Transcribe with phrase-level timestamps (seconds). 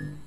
[0.00, 0.25] Mm.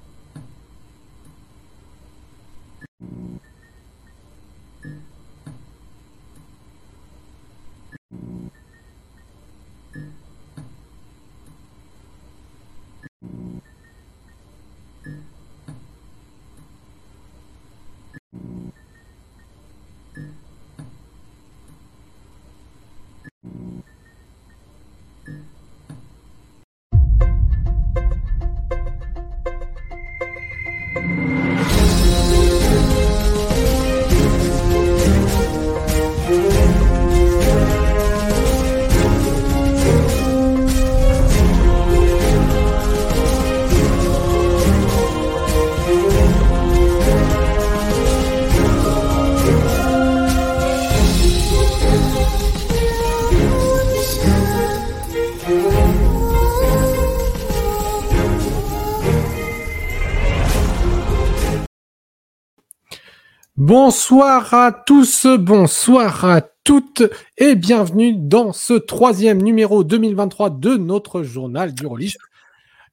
[63.69, 67.03] Bonsoir à tous, bonsoir à toutes
[67.37, 72.17] et bienvenue dans ce troisième numéro 2023 de notre journal du rôliste.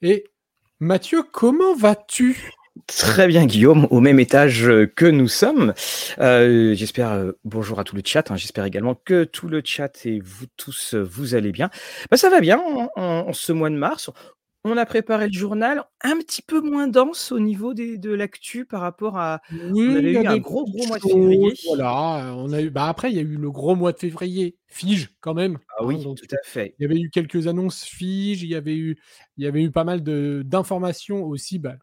[0.03, 0.25] Et
[0.79, 2.53] Mathieu, comment vas-tu?
[2.87, 5.73] Très bien Guillaume, au même étage que nous sommes.
[6.19, 8.37] Euh, j'espère, euh, bonjour à tout le chat, hein.
[8.37, 11.71] j'espère également que tout le chat et vous tous, vous allez bien.
[12.11, 12.61] Bah, ça va bien
[12.97, 14.11] en, ce mois de mars.
[14.69, 18.64] On a préparé le journal un petit peu moins dense au niveau des, de l'actu
[18.64, 19.41] par rapport à.
[19.53, 21.55] Oui, on avait eu un gros, gros mois de février.
[21.69, 22.70] Voilà, on a eu.
[22.70, 25.61] Bah après, il y a eu le gros mois de février, Fige quand même.
[25.78, 26.75] Ah oui, hein, tout à fait.
[26.78, 28.98] Il y avait eu quelques annonces Fige, il y avait eu,
[29.37, 31.77] il y avait eu pas mal d'informations aussi, bah,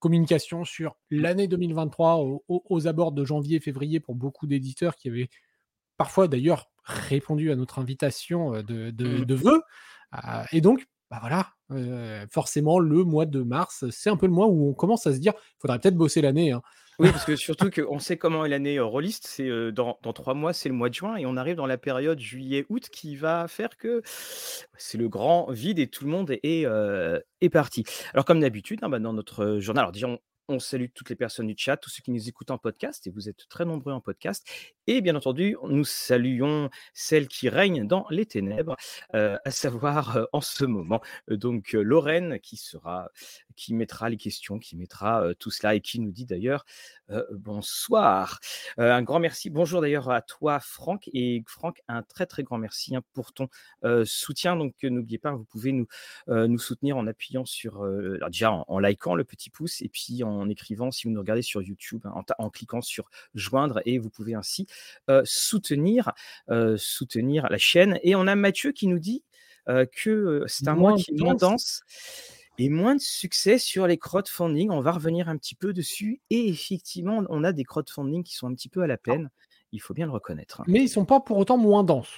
[0.00, 2.16] communication sur l'année 2023
[2.48, 5.28] aux, abords de janvier-février pour beaucoup d'éditeurs qui avaient
[5.96, 9.24] parfois d'ailleurs répondu à notre invitation de, de, mmh.
[9.24, 9.62] de vœux.
[10.10, 11.52] Ah, et donc, bah voilà,
[12.30, 15.18] forcément, le mois de mars, c'est un peu le mois où on commence à se
[15.18, 16.52] dire, faudrait peut-être bosser l'année.
[16.52, 16.62] Hein.
[16.98, 20.70] Oui, parce que surtout qu'on sait comment est l'année rôliste, c'est dans, trois mois, c'est
[20.70, 24.00] le mois de juin, et on arrive dans la période juillet-août qui va faire que
[24.78, 26.66] c'est le grand vide et tout le monde est,
[27.42, 27.84] est parti.
[28.14, 30.18] Alors comme d'habitude, hein, bah, dans notre journal, alors disons, on
[30.58, 33.28] salue toutes les personnes du chat, tous ceux qui nous écoutent en podcast, et vous
[33.28, 34.46] êtes très nombreux en podcast.
[34.88, 38.76] Et bien entendu, nous saluons celles qui règnent dans les ténèbres,
[39.14, 44.76] euh, à savoir euh, en ce moment, euh, donc Lorraine qui mettra les questions, qui
[44.76, 46.64] mettra tout cela et qui nous dit d'ailleurs
[47.32, 48.40] bonsoir.
[48.78, 49.50] un grand merci.
[49.50, 51.10] Bonjour d'ailleurs à toi, Franck.
[51.12, 53.48] Et Franck, un très très grand merci hein, pour ton
[54.04, 54.56] soutien.
[54.56, 55.86] Donc n'oubliez pas, vous pouvez nous,
[56.28, 57.86] nous soutenir en appuyant sur,
[58.28, 61.62] déjà en, likant le petit pouce et puis en écrivant, si vous nous regardez sur
[61.62, 64.66] YouTube, hein, en cliquant sur joindre et vous pouvez ainsi
[65.24, 66.12] soutenir,
[66.76, 67.98] soutenir la chaîne.
[68.02, 69.22] Et on a Mathieu qui nous dit
[69.66, 71.82] que c'est un mois qui est moins dense
[72.58, 74.70] et moins de succès sur les crowdfunding.
[74.70, 76.20] On va revenir un petit peu dessus.
[76.30, 79.30] Et effectivement, on a des crowdfunding qui sont un petit peu à la peine.
[79.72, 80.60] Il faut bien le reconnaître.
[80.60, 80.64] Hein.
[80.66, 82.12] Mais ils sont pas pour autant moins denses.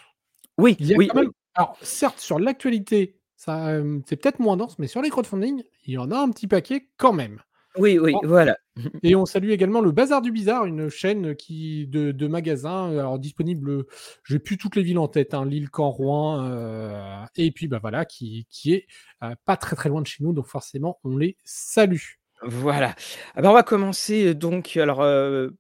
[0.58, 1.08] Oui, oui,
[1.54, 5.98] Alors, certes, sur l'actualité, ça, c'est peut-être moins dense, mais sur les crowdfunding, il y
[5.98, 7.40] en a un petit paquet quand même.
[7.76, 8.56] Oui, oui, voilà.
[9.02, 13.18] Et on salue également le Bazar du Bizarre, une chaîne qui de, de magasins, alors
[13.18, 13.84] disponible,
[14.24, 17.78] j'ai plus toutes les villes en tête, hein, Lille, Caen, Rouen, euh, et puis bah
[17.80, 18.86] voilà, qui, qui est
[19.22, 21.98] euh, pas très très loin de chez nous, donc forcément on les salue.
[22.42, 22.94] Voilà.
[23.34, 24.98] Ah bah, on va commencer donc alors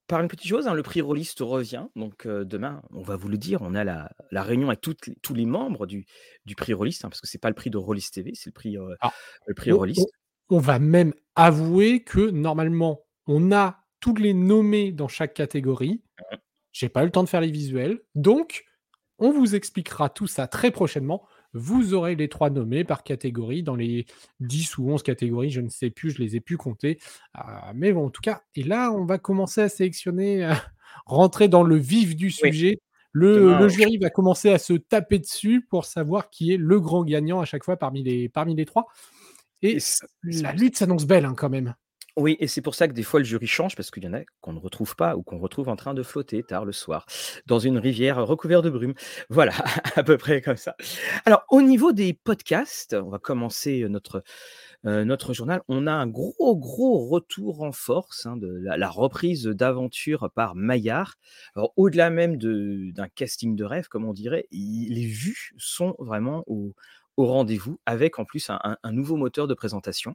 [0.06, 0.66] par une petite chose.
[0.66, 1.86] Hein, le prix Rolliste revient.
[1.96, 5.32] Donc demain, on va vous le dire, on a la, la réunion avec toutes tous
[5.32, 6.04] les membres du,
[6.44, 8.52] du prix Rolliste, hein, parce que c'est pas le prix de Rolliste TV, c'est le
[8.52, 9.12] prix, ah.
[9.46, 10.10] le prix Rolliste
[10.50, 16.02] on va même avouer que normalement, on a tous les nommés dans chaque catégorie.
[16.72, 18.00] J'ai pas eu le temps de faire les visuels.
[18.14, 18.64] Donc,
[19.18, 21.24] on vous expliquera tout ça très prochainement.
[21.52, 24.06] Vous aurez les trois nommés par catégorie dans les
[24.40, 26.98] 10 ou 11 catégories, je ne sais plus, je les ai plus comptés.
[27.32, 30.52] Ah, mais bon, en tout cas, et là, on va commencer à sélectionner,
[31.06, 32.80] rentrer dans le vif du sujet.
[33.16, 37.40] Le, jury va commencer à se taper dessus pour savoir qui est le grand gagnant
[37.40, 38.88] à chaque fois parmi les, parmi les trois.
[39.64, 39.78] Et,
[40.24, 41.74] la lutte s'annonce belle hein, quand même.
[42.16, 44.14] Oui, et c'est pour ça que des fois le jury change, parce qu'il y en
[44.14, 47.06] a qu'on ne retrouve pas ou qu'on retrouve en train de flotter tard le soir
[47.46, 48.94] dans une rivière recouverte de brume.
[49.30, 49.52] Voilà,
[49.96, 50.76] à peu près comme ça.
[51.24, 54.22] Alors, au niveau des podcasts, on va commencer notre,
[54.86, 55.62] euh, notre journal.
[55.66, 61.16] On a un gros, gros retour en force hein, de la, reprise d'aventure par Maillard.
[61.56, 66.76] Alors, au-delà même d'un casting de rêve, comme on dirait, les vues sont vraiment au,
[67.16, 70.14] au rendez-vous avec en plus un, nouveau moteur de présentation.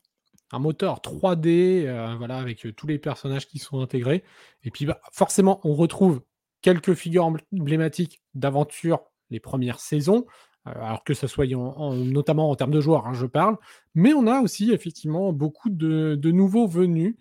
[0.52, 4.24] Un moteur 3D, euh, voilà, avec euh, tous les personnages qui sont intégrés.
[4.64, 6.22] Et puis bah, forcément, on retrouve
[6.62, 10.26] quelques figures emblématiques d'aventure les premières saisons.
[10.66, 13.58] alors que ça soit notamment en termes de joueurs, hein, je parle,
[13.94, 17.16] mais on a aussi effectivement beaucoup de, nouveaux venus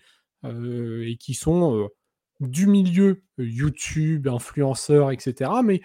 [0.45, 1.89] et qui sont
[2.41, 5.51] du milieu YouTube, influenceurs, etc.
[5.65, 5.83] Mais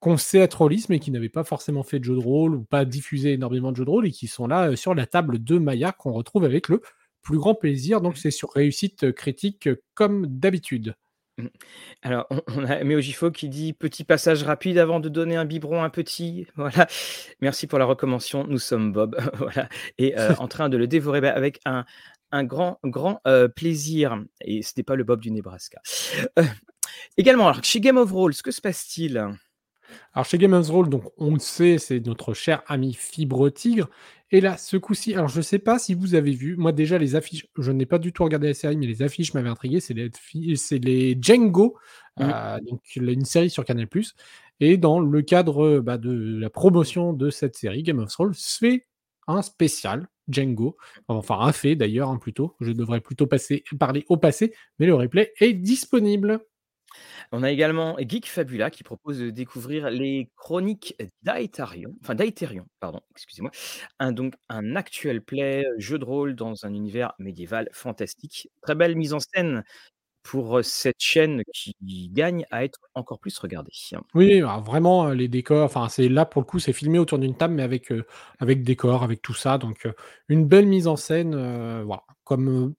[0.00, 2.64] qu'on sait être rôlistes, mais qui n'avaient pas forcément fait de jeu de rôle ou
[2.64, 5.58] pas diffusé énormément de jeux de rôle et qui sont là sur la table de
[5.58, 6.82] Maya qu'on retrouve avec le
[7.22, 8.00] plus grand plaisir.
[8.00, 10.94] Donc c'est sur réussite critique comme d'habitude.
[11.38, 11.46] Mmh.
[12.02, 15.86] Alors, on, a Méogifo qui dit petit passage rapide avant de donner un biberon à
[15.86, 16.46] un petit.
[16.56, 16.86] Voilà.
[17.40, 18.44] Merci pour la recommandation.
[18.46, 19.16] Nous sommes Bob.
[19.34, 19.68] voilà.
[19.98, 21.84] Et en train de le dévorer bah, avec un,
[22.30, 23.20] un grand, grand
[23.54, 24.22] plaisir.
[24.40, 25.80] Et ce n'est pas le Bob du Nebraska.
[27.16, 29.28] également, alors, chez Game of Roll, que se passe-t-il?
[30.12, 33.88] Alors chez Game of Thrones, donc on le sait, c'est notre cher ami Fibre Tigre.
[34.30, 36.98] Et là, ce coup-ci, alors je ne sais pas si vous avez vu, moi déjà
[36.98, 39.80] les affiches, je n'ai pas du tout regardé la série, mais les affiches m'avaient intrigué.
[39.80, 41.76] C'est les, Django,
[42.18, 42.22] mmh.
[42.22, 43.88] euh, donc une série sur Canal+.
[44.60, 48.86] Et dans le cadre bah, de la promotion de cette série, Game of Thrones fait
[49.28, 50.76] un spécial Django,
[51.08, 52.54] enfin un fait d'ailleurs hein, plutôt.
[52.60, 56.40] Je devrais plutôt passer, parler au passé, mais le replay est disponible.
[57.32, 63.00] On a également Geek Fabula qui propose de découvrir les chroniques d'Aetherion, enfin d'Aetherion, pardon,
[63.12, 63.50] excusez-moi.
[63.98, 68.50] Un, donc un actuel play, jeu de rôle dans un univers médiéval fantastique.
[68.62, 69.64] Très belle mise en scène
[70.22, 71.74] pour cette chaîne qui
[72.12, 73.70] gagne à être encore plus regardée.
[74.14, 77.54] Oui, vraiment les décors, enfin c'est là pour le coup, c'est filmé autour d'une table,
[77.54, 77.92] mais avec,
[78.38, 79.56] avec décors, avec tout ça.
[79.56, 79.88] Donc
[80.28, 81.34] une belle mise en scène,
[81.84, 82.02] voilà.
[82.24, 82.74] Comme,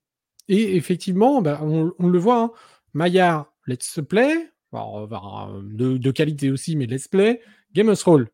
[0.49, 2.51] et effectivement, bah, on, le voit, hein,
[2.93, 7.41] Maillard let's play, de, qualité aussi, mais let's play.
[7.73, 8.27] Game of Thrones,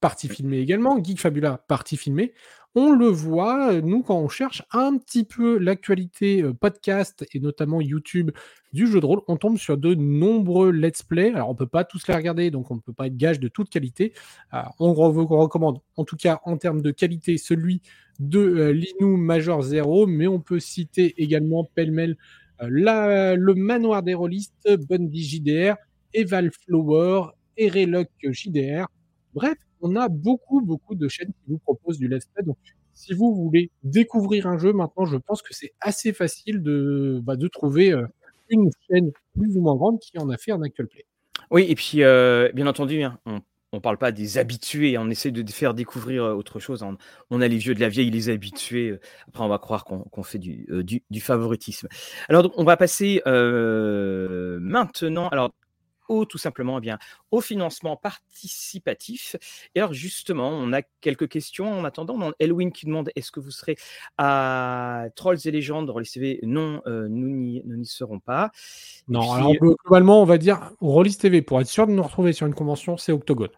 [0.00, 1.02] partie filmée également.
[1.02, 2.34] Geek Fabula, partie filmée.
[2.76, 7.80] On le voit, nous, quand on cherche un petit peu l'actualité euh, podcast et notamment
[7.80, 8.32] YouTube
[8.72, 11.32] du jeu de rôle, on tombe sur de nombreux let's play.
[11.32, 13.46] Alors, on peut pas tous les regarder, donc on ne peut pas être gage de
[13.46, 14.12] toute qualité.
[14.54, 17.80] Euh, on, recommande, en tout cas en termes de qualité, celui
[18.18, 22.16] de euh, Linou Major Zero, mais on peut citer également pêle-mêle
[22.60, 25.76] le manoir des rôlistes, Bundy JDR,
[26.12, 28.86] Eval Flower, Ereloc JDR.
[29.34, 32.44] Bref, on a beaucoup, beaucoup de chaînes qui vous proposent du let's play.
[32.44, 32.56] Donc,
[32.94, 37.36] si vous voulez découvrir un jeu, maintenant, je pense que c'est assez facile de, bah,
[37.52, 37.94] trouver
[38.48, 41.04] une chaîne plus ou moins grande qui en a fait un actual play.
[41.50, 41.98] Oui, et puis,
[42.54, 43.40] bien entendu, hein, on
[43.74, 46.84] on parle pas des habitués, on essaie de faire découvrir autre chose.
[47.30, 48.98] On a les vieux de la vieille, les habitués.
[49.28, 50.66] Après, on va croire qu'on fait du,
[51.10, 51.88] du, favoritisme.
[52.28, 55.28] Alors, on va passer maintenant.
[55.28, 55.50] Alors,
[56.08, 56.98] au tout simplement eh bien,
[57.30, 59.36] au financement participatif.
[59.74, 62.16] Et alors justement, on a quelques questions en attendant.
[62.20, 63.76] On Elwin qui demande est-ce que vous serez
[64.18, 65.86] à Trolls et légendes?
[65.86, 68.50] Dans les CV Non, nous n'y serons pas.
[69.08, 72.46] Non, alors globalement, on va dire Rollis TV pour être sûr de nous retrouver sur
[72.46, 73.50] une convention, c'est Octogone.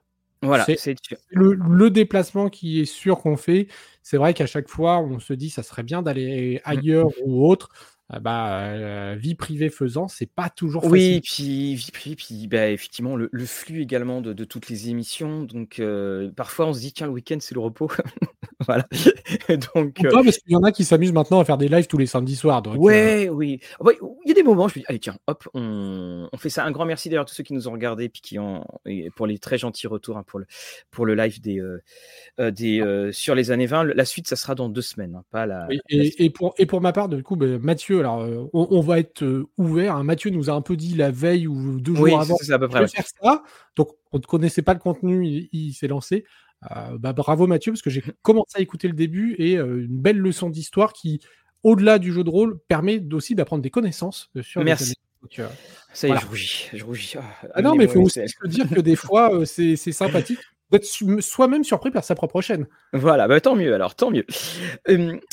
[0.42, 0.96] Voilà, c'est
[1.30, 3.68] le, déplacement qui est sûr qu'on fait.
[4.02, 6.68] C'est vrai qu'à chaque fois, on se dit ça serait bien d'aller mmh.
[6.68, 7.70] ailleurs ou autre.
[8.08, 11.14] Ah bah, euh, vie privée faisant, c'est pas toujours facile.
[11.16, 15.42] Oui, puis vie privée, puis bah, effectivement le, flux également de, toutes les émissions.
[15.42, 17.90] Donc euh, parfois on se dit tiens le week-end c'est le repos.
[18.64, 18.86] voilà.
[19.74, 21.98] donc euh, parce qu'il y en a qui s'amusent maintenant à faire des lives tous
[21.98, 22.62] les samedis soirs.
[22.78, 23.58] ouais, oui.
[23.82, 26.64] Il y a des moments, je me dis allez tiens, hop, on, fait ça.
[26.64, 28.64] Un grand merci d'ailleurs à tous ceux qui nous ont regardés puis qui ont
[29.16, 30.46] pour les très gentils retours hein, pour le
[30.92, 31.60] pour le live des
[32.38, 33.82] des sur les années 20.
[33.82, 35.66] La suite ça sera dans deux semaines, hein, pas la.
[35.88, 39.22] et, pour et pour ma part du coup, bah, Mathieu alors euh, on, va être
[39.22, 39.96] euh, ouvert.
[39.96, 40.04] Hein.
[40.04, 42.86] Mathieu nous a un peu dit la veille ou deux jours avant à peu près,
[42.88, 43.42] faire ça.
[43.76, 46.24] Donc on ne connaissait pas le contenu, il, s'est lancé.
[46.70, 50.18] Euh, bah, bravo Mathieu, parce que j'ai commencé à écouter le début et une belle
[50.18, 51.20] leçon d'histoire qui,
[51.62, 54.94] au-delà du jeu de rôle, permet aussi d'apprendre des connaissances sur Merci.
[55.92, 56.16] ça y est,
[56.72, 57.14] je rougis.
[57.18, 60.84] Ah, ah non, mais il faut aussi se dire que des fois, c'est sympathique d'être
[61.20, 62.66] soi-même surpris par sa propre chaîne.
[62.92, 64.26] Voilà, bah, tant mieux alors, tant mieux.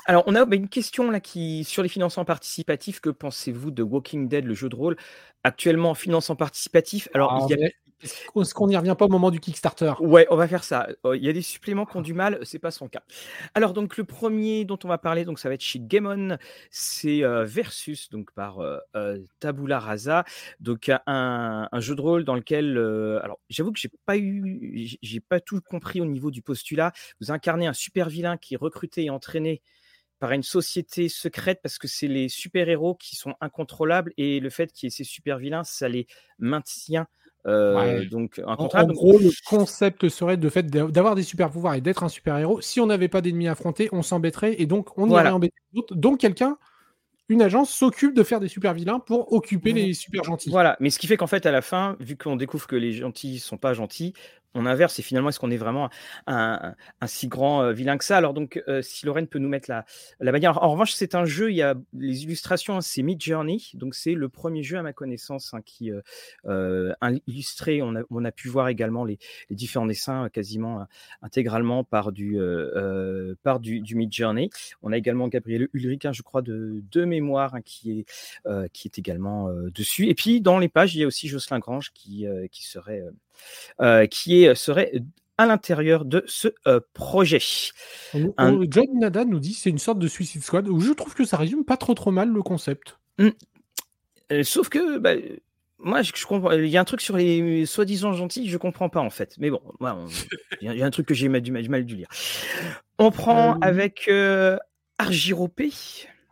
[0.05, 2.99] alors, on a bah, une question là qui sur les financements participatifs.
[2.99, 4.95] Que pensez-vous de Walking Dead, le jeu de rôle
[5.43, 7.09] actuellement financement participatif?
[7.13, 7.67] Alors, il y a...
[7.67, 7.69] Ah,
[8.03, 10.87] est-ce qu'on n'y revient pas au moment du Kickstarter Ouais, on va faire ça.
[11.03, 13.03] Oh, il y a des suppléments qui ont du mal, c'est pas son cas.
[13.53, 16.37] Alors donc le premier dont on va parler, donc ça va être chez Gamon,
[16.69, 20.25] c'est euh, Versus donc par euh, euh, Tabula Rasa,
[20.59, 22.77] donc un, jeu de rôle dans lequel,
[23.23, 26.93] alors j'avoue que j'ai pas eu, j'ai pas tout compris au niveau du postulat.
[27.19, 29.61] Vous incarnez un super vilain qui est recruté et entraîné
[30.19, 34.49] par une société secrète parce que c'est les super héros qui sont incontrôlables et le
[34.49, 36.07] fait qu'il y ait ces super vilains, ça les
[36.39, 37.07] maintient
[37.45, 41.75] euh, donc, un contrat, en, gros, le concept serait de fait d'avoir des super pouvoirs
[41.75, 42.61] et d'être un super héros.
[42.61, 45.95] Si on n'avait pas d'ennemis affrontés, on s'embêterait et donc on irait embêter d'autres.
[45.95, 46.57] Donc quelqu'un,
[47.29, 50.49] une agence s'occupe de faire des super vilains pour occuper les super gentils.
[50.49, 52.93] Voilà, mais ce qui fait qu'en fait, à la fin, vu qu'on découvre que les
[52.93, 54.13] gentils sont pas gentils,
[54.53, 55.89] on inverse et finalement est-ce qu'on est vraiment
[56.27, 58.17] un, si grand euh, vilain que ça?
[58.17, 59.85] Alors donc euh, si Lorraine peut nous mettre la,
[60.19, 60.61] la manière.
[60.63, 63.95] En revanche c'est un jeu, il y a les illustrations, hein, c'est Mid Journey, donc
[63.95, 65.91] c'est le premier jeu à ma connaissance hein, qui
[66.45, 66.93] euh,
[67.27, 67.81] illustré.
[67.81, 69.19] On a, on a, pu voir également les,
[69.49, 70.85] différents dessins quasiment
[71.21, 72.37] intégralement par du
[73.43, 74.49] par du, Mid Journey.
[74.81, 78.05] On a également Gabriel Ulrich, hein, je crois de, mémoire qui
[78.45, 80.07] est également dessus.
[80.07, 82.25] Et puis dans les pages il y a aussi Jocelyn Grange qui
[82.63, 83.11] serait euh,
[84.09, 84.91] qui est, serait
[85.37, 87.41] à l'intérieur de ce euh, projet.
[88.13, 91.37] John Nada nous dit c'est une sorte de Suicide Squad où je trouve que ça
[91.37, 92.97] résume pas trop trop mal le concept.
[93.17, 93.29] Mmh.
[94.31, 95.13] Euh, sauf que bah,
[95.79, 96.51] moi, je, comprends.
[96.51, 99.35] Il y a un truc sur les soi-disant gentils, je comprends pas en fait.
[99.39, 99.61] Mais bon,
[100.61, 102.07] il y, a un truc que j'ai du, mal, du mal lire.
[102.99, 104.09] On prend avec
[104.97, 105.71] Argiropé.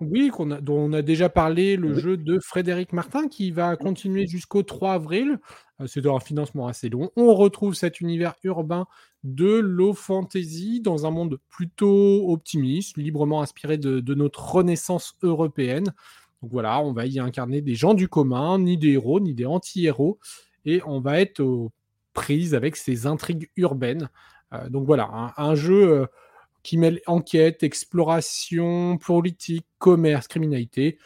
[0.02, 0.32] Oui,
[0.62, 4.94] dont on a déjà parlé, le jeu de Frédéric Martin qui va continuer jusqu'au 3
[4.94, 5.40] avril.
[5.80, 7.12] Euh, c'est un financement assez long.
[7.16, 8.88] On retrouve cet univers urbain
[9.24, 15.94] de low fantasy dans un monde plutôt optimiste, librement inspiré de, notre renaissance européenne.
[16.42, 19.46] Donc voilà, on va y incarner des gens du commun, ni des héros, ni des
[19.46, 20.18] anti-héros,
[20.66, 21.72] et on va être aux
[22.14, 24.10] prises avec ces intrigues urbaines.
[24.54, 26.06] Euh, donc voilà, un, jeu euh,
[26.64, 30.98] qui mêle enquête, exploration, politique, commerce, criminalité.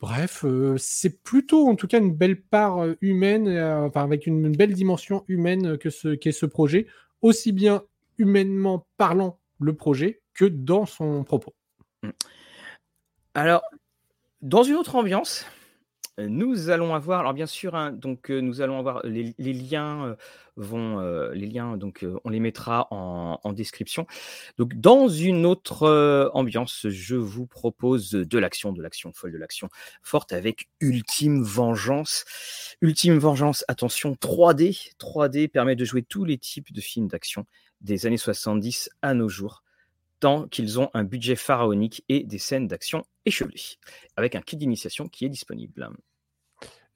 [0.00, 4.26] Bref, euh, c'est plutôt en tout cas une belle part euh, humaine, euh, enfin avec
[4.26, 6.86] une, belle dimension humaine que ce qu'est ce projet,
[7.22, 7.82] aussi bien
[8.18, 11.54] humainement parlant le projet que dans son propos.
[12.02, 12.10] Mmh.
[13.34, 13.62] Alors,
[14.42, 15.46] dans une autre ambiance,
[16.18, 20.16] nous allons avoir, alors bien sûr, hein, donc nous allons avoir les, liens
[20.56, 21.00] vont,
[21.32, 24.06] les liens donc on les mettra en, description.
[24.56, 29.68] Donc dans une autre ambiance, je vous propose de l'action, de l'action folle, de l'action
[30.02, 32.24] forte avec Ultime Vengeance.
[32.80, 37.46] Ultime Vengeance, attention, 3D, 3D permet de jouer tous les types de films d'action
[37.82, 39.62] des années 70 à nos jours
[40.20, 43.78] tant qu'ils ont un budget pharaonique et des scènes d'action échevelées,
[44.16, 45.90] avec un kit d'initiation qui est disponible.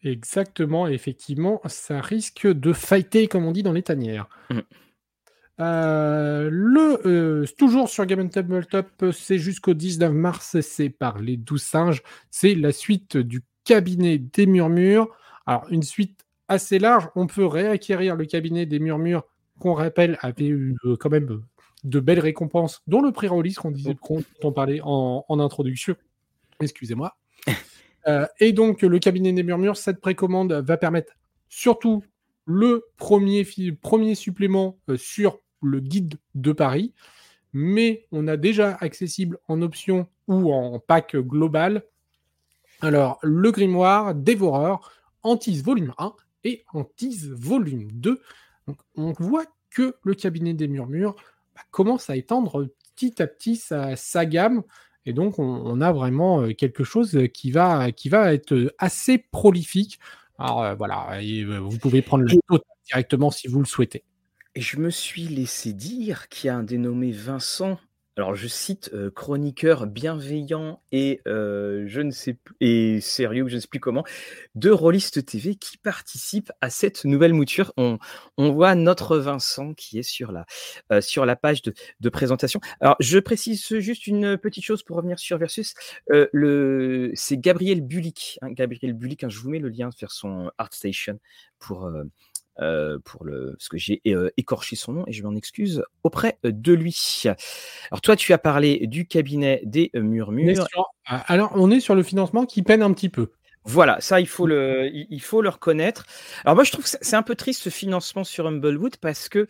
[0.03, 4.29] Exactement, effectivement, ça risque de fighter, comme on dit, dans les tanières.
[4.49, 4.61] Mmh.
[5.61, 11.63] Euh, le, euh, toujours sur Game Tabletop, c'est jusqu'au 19 mars, c'est par les 12
[11.63, 12.03] singes.
[12.31, 15.09] C'est la suite du cabinet des murmures.
[15.45, 17.09] Alors, une suite assez large.
[17.15, 19.25] On peut réacquérir le cabinet des murmures,
[19.59, 21.43] qu'on rappelle avait eu euh, quand même
[21.85, 25.97] de belles récompenses, dont le pré-release qu'on disait, qu'on parlait en, en introduction.
[26.61, 27.17] Excusez-moi.
[28.09, 31.13] Euh, et donc, le cabinet des murmures, cette précommande va permettre
[31.51, 32.03] surtout
[32.47, 33.47] le premier,
[33.83, 36.95] premier supplément euh, sur le guide de Paris,
[37.53, 41.85] mais on a déjà accessible en option ou en pack global.
[42.81, 48.19] Alors, le grimoire, Dévoreur, Antise volume 1 et Antise volume 2.
[48.67, 51.17] Donc, on voit que le cabinet des murmures
[51.55, 54.63] bah, commence à étendre petit à petit sa gamme.
[55.07, 59.99] Et donc, on, a vraiment euh, quelque chose qui va, qui va être assez prolifique.
[60.39, 64.05] Alors euh, voilà, euh, vous pouvez prendre le total directement si vous le souhaitez.
[64.55, 67.79] Et je me suis laissé dire qu'il y a un dénommé Vincent
[68.21, 73.81] alors je cite chroniqueur bienveillant et je ne sais et sérieux, je ne sais plus
[73.81, 74.05] comment,
[74.55, 77.73] de Rolliste TV qui participe à cette nouvelle mouture.
[77.77, 77.99] On,
[78.37, 80.45] on voit notre Vincent qui est sur la
[81.01, 82.61] sur la page de, de, présentation.
[82.81, 85.75] Alors je précise juste une petite chose pour revenir sur Versus.
[86.09, 89.25] le c'est Gabriel Bulik, hein, Gabriel Bulik.
[89.25, 91.19] Hein, je vous mets le lien vers son ArtStation
[91.59, 91.91] pour
[92.61, 96.39] euh, pour le, parce que j'ai euh, écorché son nom et je m'en excuse auprès
[96.45, 97.25] de lui.
[97.91, 100.67] Alors toi, tu as parlé du cabinet des murmures.
[101.07, 103.31] Ah, alors, on est sur le financement qui peine un petit peu.
[103.65, 106.07] Voilà, ça il faut le, il faut le reconnaître.
[106.45, 109.47] Alors moi je trouve que c'est un peu triste ce financement sur Humblewood parce que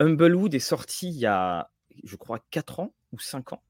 [0.00, 1.70] Humblewood est sorti il y a,
[2.02, 3.62] je crois, 4 ans ou 5 ans.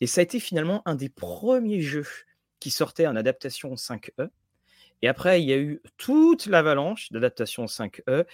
[0.00, 2.06] Et ça a été finalement un des premiers jeux
[2.60, 4.28] qui sortait en adaptation 5e.
[5.02, 8.24] Et après, il y a eu toute l'avalanche d'adaptation 5E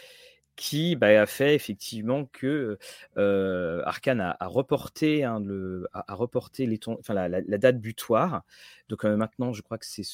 [0.55, 2.79] qui bah, a fait effectivement que
[3.17, 8.43] euh, Arkane a, reporté, hein, le, a, reporté les enfin, la, date butoir.
[8.89, 10.05] Donc maintenant, je crois que c'est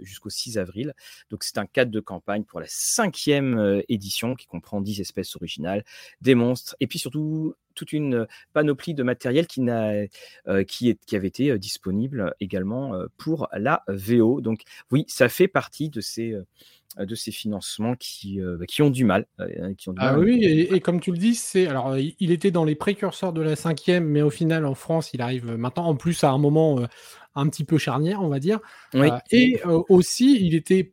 [0.00, 0.94] jusqu'au 6 avril.
[1.30, 5.84] Donc c'est un cadre de campagne pour la cinquième édition qui comprend 10 espèces originales,
[6.22, 10.06] des monstres, et puis surtout toute une panoplie de matériel qui, n'a,
[10.66, 14.40] qui, est, qui avait été disponible également pour la VO.
[14.40, 16.36] Donc oui, ça fait partie de ces
[17.04, 19.26] de ces financements qui, euh, bah, qui ont du mal.
[19.40, 22.64] Euh, qui ont ah oui, et, comme tu le dis, c'est alors il était dans
[22.64, 26.24] les précurseurs de la cinquième, mais au final en France, il arrive maintenant en plus
[26.24, 26.86] à un moment euh,
[27.34, 28.60] un petit peu charnière, on va dire.
[29.30, 30.92] et aussi, il était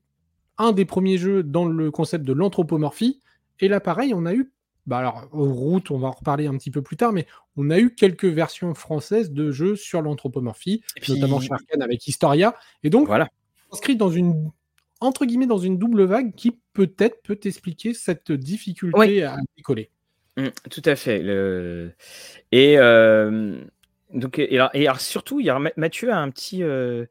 [0.57, 3.21] un des premiers jeux dans le concept de l'anthropomorphie.
[3.59, 4.51] Et là, pareil, on a eu
[4.85, 7.25] bah alors, route, on va en reparler un petit peu plus tard, mais
[7.55, 12.55] on a eu quelques versions françaises de jeux sur l'anthropomorphie, notamment chez Arkane avec Historia.
[12.83, 13.29] Et donc, voilà.
[13.71, 14.51] inscrit dans une
[14.99, 19.89] entre guillemets dans une double vague qui peut-être peut expliquer cette difficulté à décoller.
[20.37, 21.19] Mmh, tout à fait.
[21.19, 21.91] Le...
[22.51, 23.61] Et, euh,
[24.13, 26.63] donc, et alors, et alors, surtout, il y a, Mathieu a un petit.
[26.63, 27.05] Euh,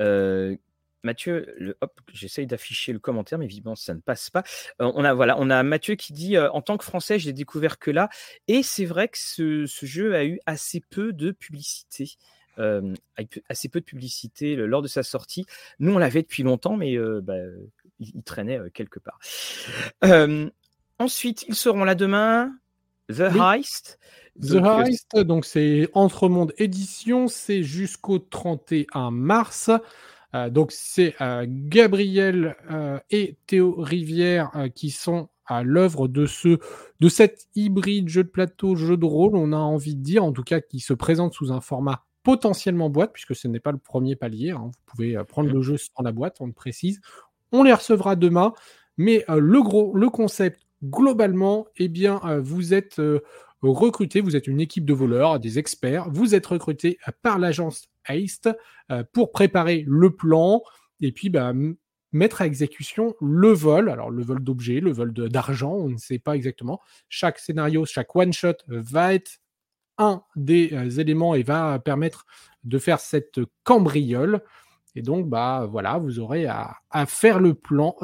[0.00, 0.56] euh,
[1.04, 4.42] Mathieu, le, hop, j'essaye d'afficher le commentaire, mais évidemment, ça ne passe pas.
[4.78, 7.78] on, a, voilà, on a Mathieu qui dit En tant que Français, je l'ai découvert
[7.78, 8.08] que là.
[8.48, 12.16] Et c'est vrai que ce, ce, jeu a eu assez peu de publicité.
[12.56, 15.46] avec assez peu de publicité lors de sa sortie.
[15.78, 17.34] Nous, on l'avait depuis longtemps, mais bah,
[18.00, 19.18] il, traînait quelque part.
[20.98, 22.52] ensuite, ils seront là demain.
[23.08, 23.98] The Heist.
[24.40, 29.70] The Heist, donc c'est Entremonde Édition, c'est jusqu'au 31 mars.
[30.34, 36.58] Euh, donc c'est euh, Gabriel euh, et Théo Rivière qui sont à l'œuvre de ce
[37.00, 40.32] de cet hybride jeu de plateau, jeu de rôle, on a envie de dire, en
[40.32, 43.78] tout cas qui se présente sous un format potentiellement boîte, puisque ce n'est pas le
[43.78, 44.52] premier palier.
[44.52, 44.70] Hein.
[44.72, 47.00] Vous pouvez prendre le jeu sans la boîte, on le précise.
[47.52, 48.54] On les recevra demain,
[48.96, 53.00] mais le gros, le concept globalement, eh bien, vous êtes
[53.60, 58.48] recruté, vous êtes une équipe de voleurs, des experts, vous êtes recruté par l'agence Heist
[58.90, 60.62] euh, pour préparer le plan
[61.00, 61.52] et puis bah,
[62.12, 63.88] mettre à exécution le vol.
[63.88, 66.80] Alors le vol d'objets, le vol d'argent, on ne sait pas exactement.
[67.08, 69.38] Chaque scénario, chaque one-shot va être
[69.98, 72.26] un des euh, éléments et va permettre
[72.64, 74.42] de faire cette cambriole.
[74.96, 77.96] Et donc, bah voilà, vous aurez à, faire le plan,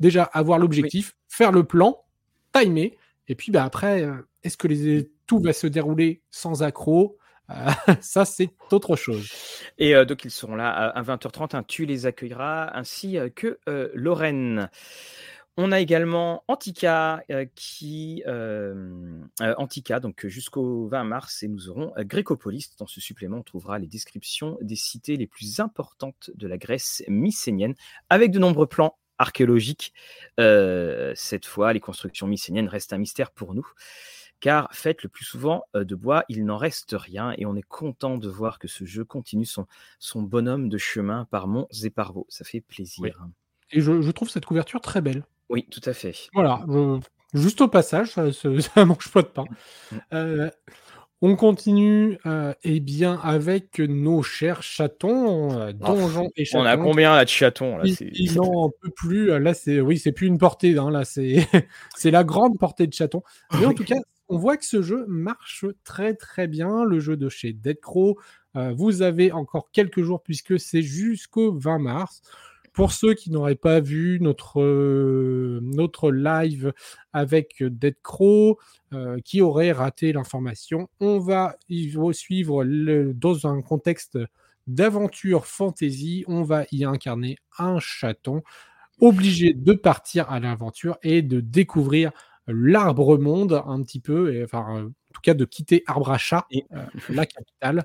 [0.00, 2.02] déjà avoir l'objectif, faire le plan,
[2.52, 2.96] timer,
[3.28, 7.16] et puis bah, après, euh, est-ce que les, tout va se dérouler sans accroc?
[7.16, 7.23] euh,
[8.00, 9.30] ça, c'est autre chose.
[9.78, 11.56] Et euh, donc, ils seront là à 20h30.
[11.56, 13.58] Hein, tu les accueilleras, ainsi euh, que
[13.94, 14.70] Lorraine.
[15.56, 17.22] On a également Antica
[17.54, 18.24] qui
[19.38, 22.74] Antica donc jusqu'au 20 mars et nous aurons Grécopolis.
[22.76, 27.04] Dans ce supplément, on trouvera les descriptions des cités les plus importantes de la Grèce
[27.06, 27.76] mycénienne
[28.10, 29.92] avec de nombreux plans archéologiques.
[30.38, 33.68] cette fois, les constructions mycéniennes restent un mystère pour nous
[34.44, 38.18] car faites le plus souvent de bois, il n'en reste rien et on est content
[38.18, 39.66] de voir que ce jeu continue son,
[39.98, 42.26] son bonhomme de chemin par monts et par vaux.
[42.28, 43.24] Ça fait plaisir.
[43.70, 45.24] Et je, trouve cette couverture très belle.
[45.48, 46.28] Oui, tout à fait.
[46.34, 46.62] Voilà,
[47.32, 49.46] juste au passage, ça ne mange pas de pain.
[50.12, 50.50] Mmh.
[51.22, 52.18] On continue
[52.64, 56.64] eh bien avec nos chers chatons, euh, donjons et chatons.
[56.64, 59.38] On a combien là de chatons là, Ils n'en peut plus.
[59.38, 60.76] Là, c'est oui, c'est plus une portée.
[60.76, 61.46] Hein, là, c'est
[61.96, 63.22] c'est la grande portée de chatons.
[63.58, 63.96] Mais en tout cas,
[64.28, 68.18] on voit que ce jeu marche très très bien, le jeu de chez Dead Crow.
[68.56, 72.22] Euh, vous avez encore quelques jours puisque c'est jusqu'au 20 mars.
[72.72, 75.60] Pour ceux qui n'auraient pas vu notre, euh,
[76.10, 76.72] live
[77.12, 78.58] avec Dead Crow,
[78.92, 84.18] euh, qui auraient raté l'information, on va y suivre dans un contexte
[84.66, 86.24] d'aventure fantasy.
[86.26, 88.42] On va y incarner un chaton
[89.00, 92.10] obligé de partir à l'aventure et de découvrir
[92.46, 96.46] l'arbre monde un petit peu, et, enfin, en tout cas de quitter Arbre à Chat,
[96.50, 97.84] et, euh, la capitale,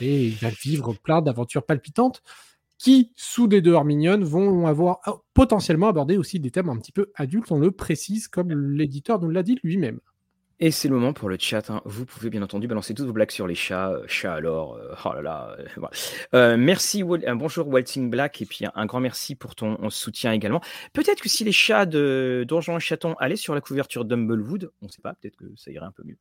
[0.00, 2.22] et il va vivre plein d'aventures palpitantes
[2.78, 6.92] qui, sous des dehors mignonnes, vont avoir oh, potentiellement abordé aussi des thèmes un petit
[6.92, 10.00] peu adultes, on le précise, comme l'éditeur nous l'a dit lui-même.
[10.60, 11.70] Et c'est le moment pour le chat.
[11.70, 11.80] Hein.
[11.84, 13.90] Vous pouvez bien entendu balancer toutes vos blagues sur les chats.
[13.90, 15.56] Euh, chats alors, euh, oh là là.
[15.58, 15.64] Euh,
[16.32, 16.56] voilà.
[16.56, 20.60] merci, un bonjour Walting Black, et puis un, grand merci pour ton soutien également.
[20.92, 24.86] Peut-être que si les chats de Donjons et Chatons allaient sur la couverture d'Humblewood, on
[24.86, 26.18] ne sait pas, peut-être que ça irait un peu mieux.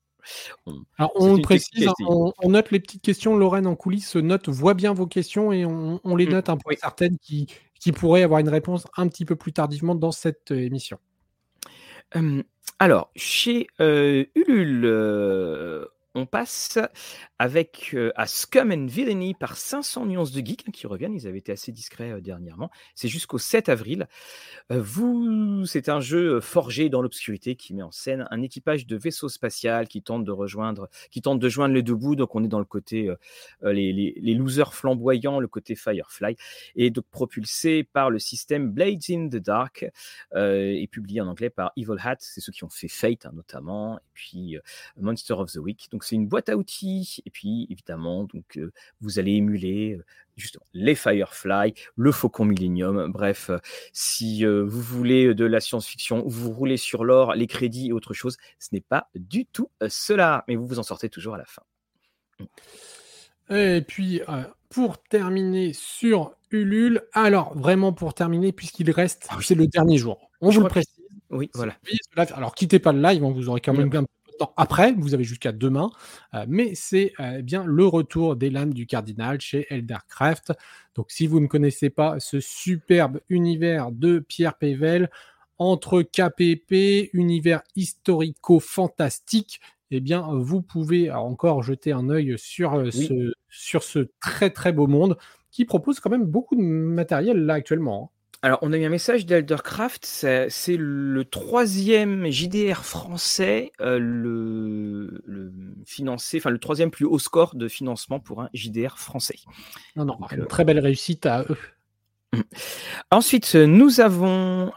[0.67, 3.35] On, Alors on précise, hein, on, note les petites questions.
[3.37, 6.75] Lorraine en coulisses note, voit bien vos questions et on, les mmh, note un peu
[6.79, 7.47] certaines qui,
[7.79, 10.99] qui pourraient avoir une réponse un petit peu plus tardivement dans cette émission.
[12.79, 16.79] Alors, chez, Ulule, on passe
[17.39, 21.13] avec à Scum and Villainy par 500 nuances de geek hein, qui reviennent.
[21.13, 22.71] Ils avaient été assez discrets dernièrement.
[22.95, 24.07] C'est jusqu'au 7 avril.
[24.69, 29.29] vous, c'est un jeu forgé dans l'obscurité qui met en scène un équipage de vaisseau
[29.29, 32.15] spatial qui tente de rejoindre, qui tente de joindre les deux bouts.
[32.15, 33.11] Donc on est dans le côté
[33.61, 36.35] les, les, losers flamboyants, le côté Firefly,
[36.75, 39.85] et donc propulsé par le système Blades in the Dark
[40.35, 42.17] et publié en anglais par Evil Hat.
[42.19, 44.57] C'est ceux qui ont fait Fate hein, notamment, et puis
[44.99, 45.87] Monster of the Week.
[45.91, 48.59] Donc c'est une boîte à outils et puis évidemment donc
[49.01, 49.99] vous allez émuler
[50.35, 53.11] justement les Firefly, le Faucon Millennium.
[53.11, 53.51] Bref,
[53.93, 58.37] si vous voulez de la science-fiction, vous roulez sur l'or, les crédits et autre chose,
[58.57, 61.61] ce n'est pas du tout cela, mais vous vous en sortez toujours à la fin.
[62.39, 63.55] Mmh.
[63.55, 64.21] Et puis,
[64.69, 70.29] pour terminer sur Ulule, alors vraiment pour terminer, puisqu'il reste, ah c'est le dernier jour.
[70.41, 71.75] On vous le précise, Oui, voilà.
[72.35, 74.05] Alors, quittez pas le live, hein, vous aurez quand même un peu
[74.37, 75.89] temps après, vous avez jusqu'à demain,
[76.33, 80.53] euh, mais c'est euh, bien le retour des lames du cardinal chez Eldercraft.
[80.95, 85.09] Donc, si vous ne connaissez pas ce superbe univers de Pierre Pével,
[85.59, 89.59] entre KPP, univers historico-fantastique,
[89.91, 94.73] eh bien, vous pouvez encore jeter un œil sur, euh, ce, sur ce très très
[94.73, 95.17] beau monde
[95.49, 98.11] qui propose quand même beaucoup de matériel là actuellement.
[98.43, 105.23] Alors, on a eu un message d'Eldercraft, c'est le troisième JDR français, euh, le,
[105.85, 109.39] financé, enfin le troisième plus haut score de financement pour un JDR français.
[109.95, 111.57] Non, non, une euh, très belle réussite à eux.
[113.11, 114.71] Ensuite, nous avons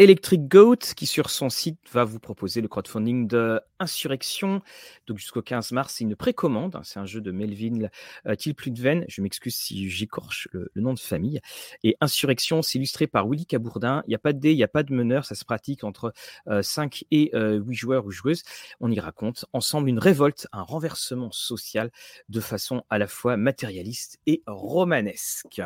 [0.00, 4.60] Electric Goat, qui sur son site va vous proposer le crowdfunding de Insurrection.
[5.06, 6.74] Donc jusqu'au 15 mars, c'est une précommande.
[6.74, 7.88] Hein, c'est un jeu de Melvin
[8.26, 9.04] euh, Tilpludven.
[9.06, 11.40] Je m'excuse si j'écorche le, nom de famille.
[11.84, 14.02] Et Insurrection, c'est illustré par Willy Cabourdin.
[14.06, 15.26] Il n'y a pas de dés, il n'y a pas de meneur.
[15.26, 16.12] Ça se pratique entre
[16.60, 18.42] 5 euh, et 8 euh, joueurs ou joueuses.
[18.80, 21.92] On y raconte ensemble une révolte, un renversement social
[22.28, 25.62] de façon à la fois matérialiste et romanesque.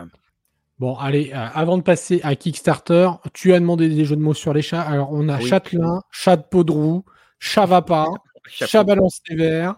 [0.79, 4.35] Bon, allez, euh, avant de passer à Kickstarter, tu as demandé des jeux de mots
[4.35, 4.83] sur les chats.
[4.83, 7.05] Alors, on a châtelain, chat de Podrou,
[7.41, 8.07] chat vapin,
[8.47, 9.75] chat balance les verres.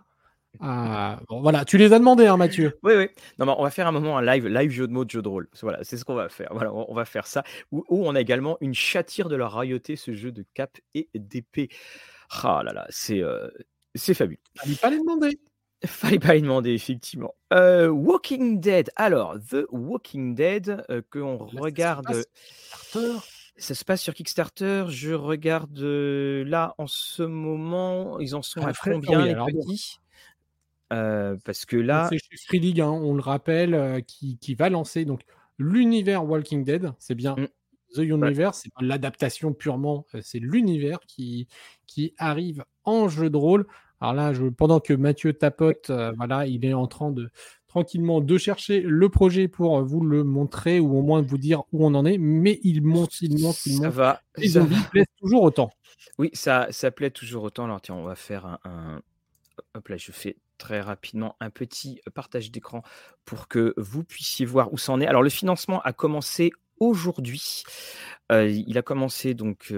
[0.63, 2.79] Euh, bon, voilà, tu les as demandés, hein, Mathieu.
[2.83, 3.09] Oui, oui.
[3.39, 5.23] Non, mais on va faire un moment un live, live jeu de mots, de jeu
[5.23, 5.49] de rôle.
[5.63, 6.49] Voilà, c'est ce qu'on va faire.
[6.51, 7.45] Voilà, on, va faire ça.
[7.71, 11.71] Où, on a également une chatire de la royauté, ce jeu de cap et d'épée.
[12.43, 13.49] Ah là là, c'est euh,
[13.95, 14.39] c'est fabuleux.
[14.83, 15.39] Pas les demander.
[15.87, 17.35] Fallait pas y demander, effectivement.
[17.53, 18.91] Euh, Walking Dead.
[18.97, 22.25] Alors, The Walking Dead, euh, que on regarde.
[23.57, 24.85] Ça se passe sur Kickstarter.
[24.89, 28.19] Je regarde euh, là en ce moment.
[28.21, 29.99] Ils en sont à combien les petits?
[30.89, 32.09] Parce que là.
[32.11, 35.23] C'est chez Free League, hein, on le rappelle, qui, qui, va lancer donc
[35.59, 36.93] l'univers Walking Dead.
[36.99, 37.49] C'est bien mmh.
[37.95, 41.49] The Universe, c'est pas l'adaptation purement, c'est l'univers qui,
[41.87, 43.67] qui arrive en jeu de rôle.
[44.01, 47.31] Alors là, je, pendant que Mathieu tapote, euh, voilà, il est en train de
[47.69, 51.87] tranquillement de chercher le projet pour vous le montrer ou au moins vous dire où
[51.87, 52.19] on en est.
[52.19, 53.83] Mais il monte, il monte, il monte.
[53.83, 54.21] Ça va.
[54.37, 55.71] Les zombies plaisent toujours autant.
[56.19, 57.65] Oui, ça, ça plaît toujours autant.
[57.65, 59.03] Alors tiens, on va faire un, un...
[59.75, 62.83] Hop là, je fais très rapidement un petit partage d'écran
[63.25, 65.07] pour que vous puissiez voir où ça en est.
[65.07, 67.63] Alors le financement a commencé aujourd'hui.
[68.31, 69.73] il a commencé donc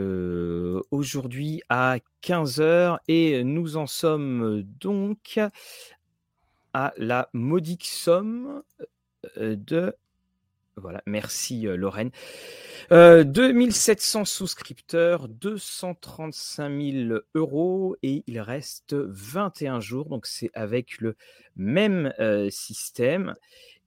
[0.90, 5.38] aujourd'hui à 15h et nous en sommes donc
[6.72, 8.62] à la modique somme
[9.36, 9.94] de
[10.76, 12.10] voilà, merci Lorraine.
[12.90, 20.08] 2700 souscripteurs, 235 000 euros et il reste 21 jours.
[20.08, 21.16] Donc c'est avec le
[21.56, 22.12] même
[22.50, 23.34] système.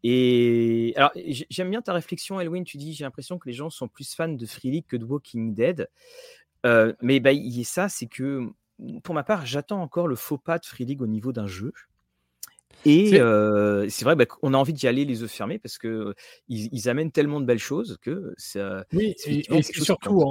[0.07, 1.09] Et alors,
[1.49, 2.63] j'aime bien ta réflexion, Elwin.
[2.63, 5.03] Tu dis, j'ai l'impression que les gens sont plus fans de Free League que de
[5.03, 5.89] Walking Dead.
[6.63, 8.51] Euh, mais bah, y a ça, c'est que
[9.01, 11.73] pour ma part, j'attends encore le faux pas de Free League au niveau d'un jeu.
[12.85, 16.13] Et c'est euh, vrai bah, qu'on a envie d'y aller les yeux fermés parce que
[16.49, 18.85] ils, amènent tellement de belles choses que ça.
[18.93, 20.23] Oui, et, c'est surtout,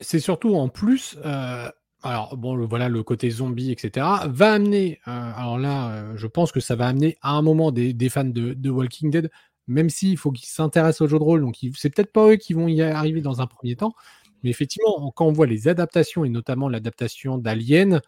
[0.00, 1.16] c'est surtout en plus.
[1.24, 1.70] Euh,
[2.04, 4.06] alors bon, voilà le côté zombie, etc.
[4.26, 5.00] va amener.
[5.08, 8.24] Euh, alors là, euh, je pense que ça va amener à un moment des, fans
[8.24, 9.30] de, Walking Dead,
[9.66, 11.40] même s'il faut qu'ils s'intéressent au jeu de rôle.
[11.40, 13.94] Donc c'est peut-être pas eux qui vont y arriver dans un premier temps,
[14.42, 18.02] mais effectivement, quand on voit les adaptations et notamment l'adaptation d'Alien,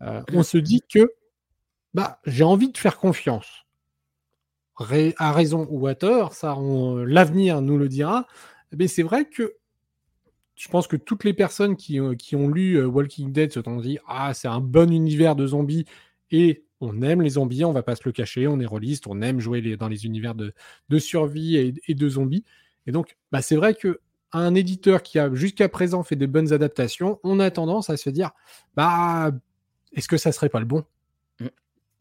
[0.00, 1.12] euh, on se dit que
[1.94, 3.66] bah j'ai envie de faire confiance.
[5.18, 6.56] à raison ou à tort, ça,
[7.06, 8.26] l'avenir nous le dira.
[8.76, 9.56] Mais c'est vrai que
[10.54, 13.80] je pense que toutes les personnes qui, euh, ont lu euh, Walking Dead se sont
[13.80, 15.86] dit Ah, c'est un bon univers de zombies
[16.30, 19.22] et on aime les zombies, on va pas se le cacher, on est rôliste, on
[19.22, 20.52] aime jouer dans les univers de,
[20.88, 22.44] de survie et, de zombies.
[22.86, 24.00] Et donc, bah, c'est vrai que
[24.32, 28.10] un éditeur qui a jusqu'à présent fait des bonnes adaptations, on a tendance à se
[28.10, 28.32] dire
[28.74, 29.30] Bah,
[29.92, 30.84] est-ce que ça serait pas le bon?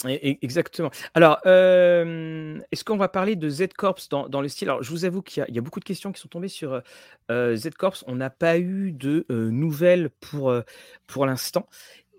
[0.06, 0.92] Exactement.
[1.14, 4.70] Alors, est-ce qu'on va parler de Z-Corps dans, le style?
[4.70, 6.82] Alors, je vous avoue qu'il y, a beaucoup de questions qui sont tombées sur
[7.30, 8.04] Z-Corps.
[8.08, 10.54] On n'a pas eu de nouvelles pour,
[11.08, 11.68] pour l'instant.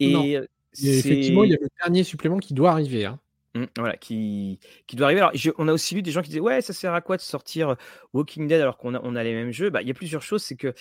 [0.00, 0.38] Et,
[0.80, 3.06] effectivement, il y a le dernier supplément qui doit arriver.
[3.06, 3.18] Hein.
[3.54, 5.20] Mmh, voilà, qui, qui doit arriver.
[5.20, 7.22] Alors, on a aussi vu des gens qui disaient Ouais, ça sert à quoi de
[7.22, 7.76] sortir
[8.14, 9.68] Walking Dead alors qu'on a, on a les mêmes jeux?
[9.68, 10.42] Bah, Il y a plusieurs choses.
[10.42, 10.74] C'est que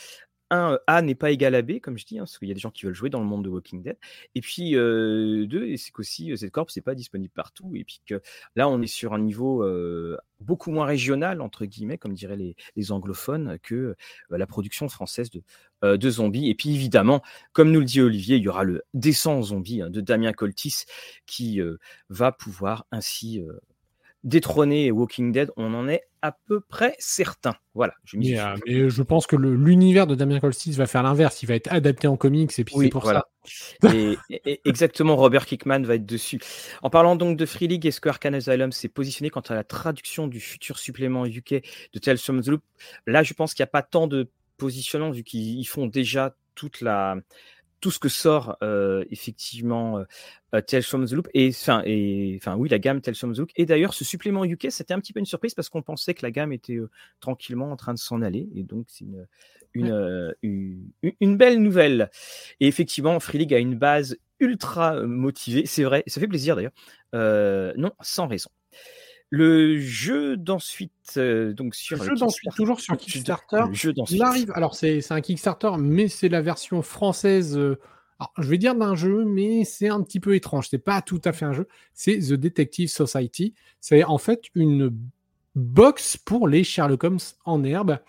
[0.52, 2.54] un, A n'est pas égal à B, comme je dis, hein, parce qu'il y a
[2.54, 3.98] des gens qui veulent jouer dans le monde de Walking Dead.
[4.36, 7.72] Et puis, deux, c'est qu'aussi, cette corp, c'est pas disponible partout.
[7.76, 8.22] Et puis que
[8.56, 9.66] là, on est sur un niveau
[10.40, 13.96] beaucoup moins régional, entre guillemets, comme diraient les, anglophones, que
[14.30, 15.42] la production française de,
[15.96, 16.50] de, zombies.
[16.50, 17.22] Et puis, évidemment,
[17.54, 20.84] comme nous le dit Olivier, il y aura le Descend zombie hein, de Damien Coltis
[21.26, 21.60] qui
[22.10, 23.42] va pouvoir ainsi
[24.24, 27.56] détrôner Walking Dead, on en est à peu près certain.
[27.74, 27.94] Voilà.
[28.04, 31.42] Je mais, euh, je pense que l'univers de Damien Colstis va faire l'inverse.
[31.42, 33.28] Il va être adapté en comics et puis c'est pour ça.
[33.94, 34.18] et,
[34.66, 36.40] exactement, Robert Kickman va être dessus.
[36.84, 40.28] En parlant donc de Free League, est-ce que Asylum s'est positionné quant à la traduction
[40.28, 42.62] du futur supplément UK de Tales from the Loop?
[43.08, 46.82] Là, je pense qu'il n'y a pas tant de positionnement vu qu'ils font déjà toute
[46.82, 47.16] la
[47.82, 50.04] tout ce que sort euh, effectivement
[50.54, 53.40] euh, Tales from the Loop et enfin et enfin oui la gamme Tales from the
[53.40, 56.14] Loop et d'ailleurs ce supplément UK c'était un petit peu une surprise parce qu'on pensait
[56.14, 56.80] que la gamme était
[57.20, 59.28] tranquillement en train de s'en aller et donc c'est une
[60.42, 60.92] une,
[61.22, 62.10] une, belle nouvelle
[62.60, 66.74] et effectivement Free League a une base ultra motivée c'est vrai ça fait plaisir d'ailleurs
[67.14, 68.50] non sans raison
[69.32, 73.64] le jeu d'ensuite, euh, donc sur le jeu d'ensuite, toujours sur Kickstarter.
[73.70, 74.52] Le jeu il arrive.
[74.56, 77.58] Alors c'est un Kickstarter, mais c'est la version française.
[77.58, 77.80] Euh,
[78.20, 80.68] alors, je vais dire d'un jeu, mais c'est un petit peu étrange.
[80.70, 81.68] C'est pas tout à fait un jeu.
[81.94, 83.56] C'est The Detective Society.
[83.80, 84.94] C'est en fait une
[85.56, 88.00] box pour les Sherlock Holmes en herbe.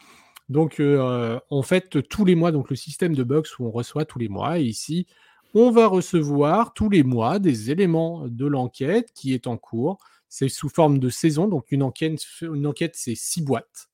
[0.48, 4.04] Donc, euh, en fait, tous les mois, donc le système de box où on reçoit
[4.04, 4.58] tous les mois.
[4.58, 5.06] Et ici,
[5.54, 9.98] on va recevoir tous les mois des éléments de l'enquête qui est en cours
[10.32, 13.90] c'est sous forme de saison, donc une enquête, une enquête c'est six boîtes.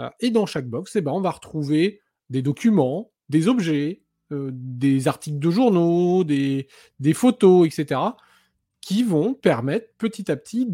[0.00, 4.02] Euh, et dans chaque box, eh ben, on va retrouver des documents, des objets,
[4.32, 6.66] euh, des articles de journaux, des,
[7.14, 8.00] photos, etc.,
[8.80, 10.66] qui vont permettre petit à petit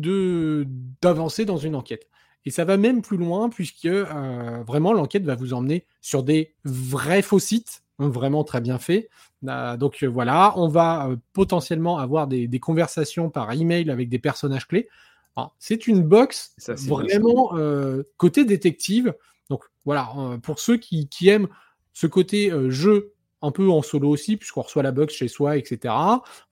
[1.03, 2.09] d'avancer dans une enquête.
[2.47, 6.55] Et ça va même plus loin, puisque euh, vraiment l'enquête va vous emmener sur des
[6.65, 9.09] vrais faux sites, hein, vraiment très bien faits,
[9.49, 14.19] euh, donc euh, voilà, on va euh, potentiellement avoir des, conversations par email avec des
[14.19, 14.89] personnages clés.
[15.59, 16.55] C'est une box
[16.87, 17.51] vraiment
[18.17, 19.15] côté détective.
[19.51, 20.09] Donc voilà,
[20.43, 21.49] pour ceux qui, aiment
[21.93, 25.93] ce côté jeu un peu en solo aussi, puisqu'on reçoit la box chez soi, etc.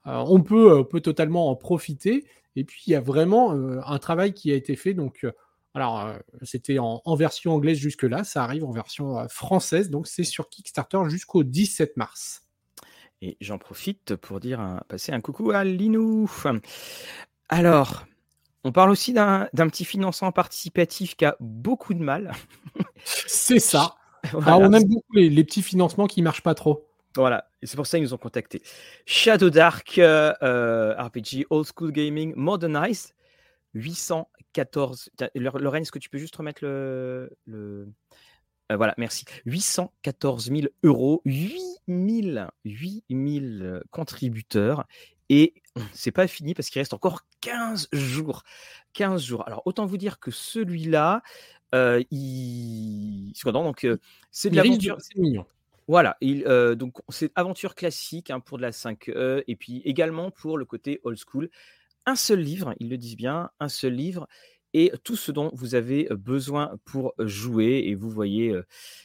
[0.04, 2.26] on peut, peut totalement en profiter.
[2.56, 4.92] Et puis il y a vraiment un travail qui a été fait.
[4.92, 5.26] Donc
[5.74, 10.48] alors, c'était en, en, version anglaise jusque-là, ça arrive en version française, donc c'est sur
[10.48, 12.44] Kickstarter jusqu'au 17 mars.
[13.22, 16.30] Et j'en profite pour dire passer un coucou à Linou.
[17.48, 18.06] Alors,
[18.64, 22.32] on parle aussi d'un petit financement participatif qui a beaucoup de mal.
[23.04, 23.96] C'est ça.
[24.34, 26.86] on aime beaucoup les, petits financements qui marchent pas trop.
[27.16, 28.60] Voilà, et c'est pour ça qu'ils nous ont contactés.
[29.06, 33.14] Shadow Dark euh, RPG Old School Gaming Modernized
[33.74, 35.10] 814.
[35.34, 37.30] Lorraine, est-ce que tu peux juste remettre le,
[38.72, 39.24] euh, voilà, merci.
[39.46, 44.86] 814 000 euros, 8 000, 8 000 contributeurs.
[45.28, 45.54] Et
[45.92, 48.42] c'est pas fini parce qu'il reste encore 15 jours.
[48.94, 49.46] 15 jours.
[49.46, 51.22] Alors, autant vous dire que celui-là,
[51.74, 53.32] euh, il.
[53.44, 53.98] Donc, euh,
[54.30, 54.96] c'est de l'aventure.
[55.00, 55.46] C'est mignon.
[55.86, 56.44] Voilà, il,
[56.78, 60.98] donc c'est aventure classique hein, pour de la 5E et puis également pour le côté
[61.04, 61.50] old school.
[62.06, 64.26] Un seul livre, ils le disent bien, un seul livre
[64.76, 67.84] et tout ce dont vous avez besoin pour jouer.
[67.86, 68.52] Et vous voyez,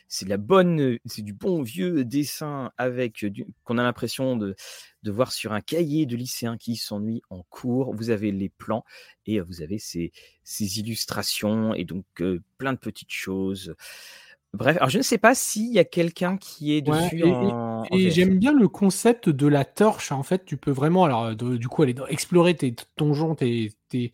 [0.08, 3.24] c'est la bonne, c'est du bon vieux dessin avec
[3.64, 4.56] qu'on a l'impression de,
[5.04, 7.94] de voir sur un cahier de lycéen qui s'ennuie en cours.
[7.96, 8.84] Vous avez les plans
[9.28, 10.12] et vous avez ces,
[10.44, 12.06] ces illustrations et donc
[12.58, 13.76] plein de petites choses.
[14.54, 17.24] Bref, alors je ne sais pas s'il y a quelqu'un qui est dessus.
[17.92, 20.12] et, j'aime bien le concept de la torche.
[20.12, 24.12] En fait, tu peux vraiment, alors du coup, aller explorer tes donjons, tes, tes,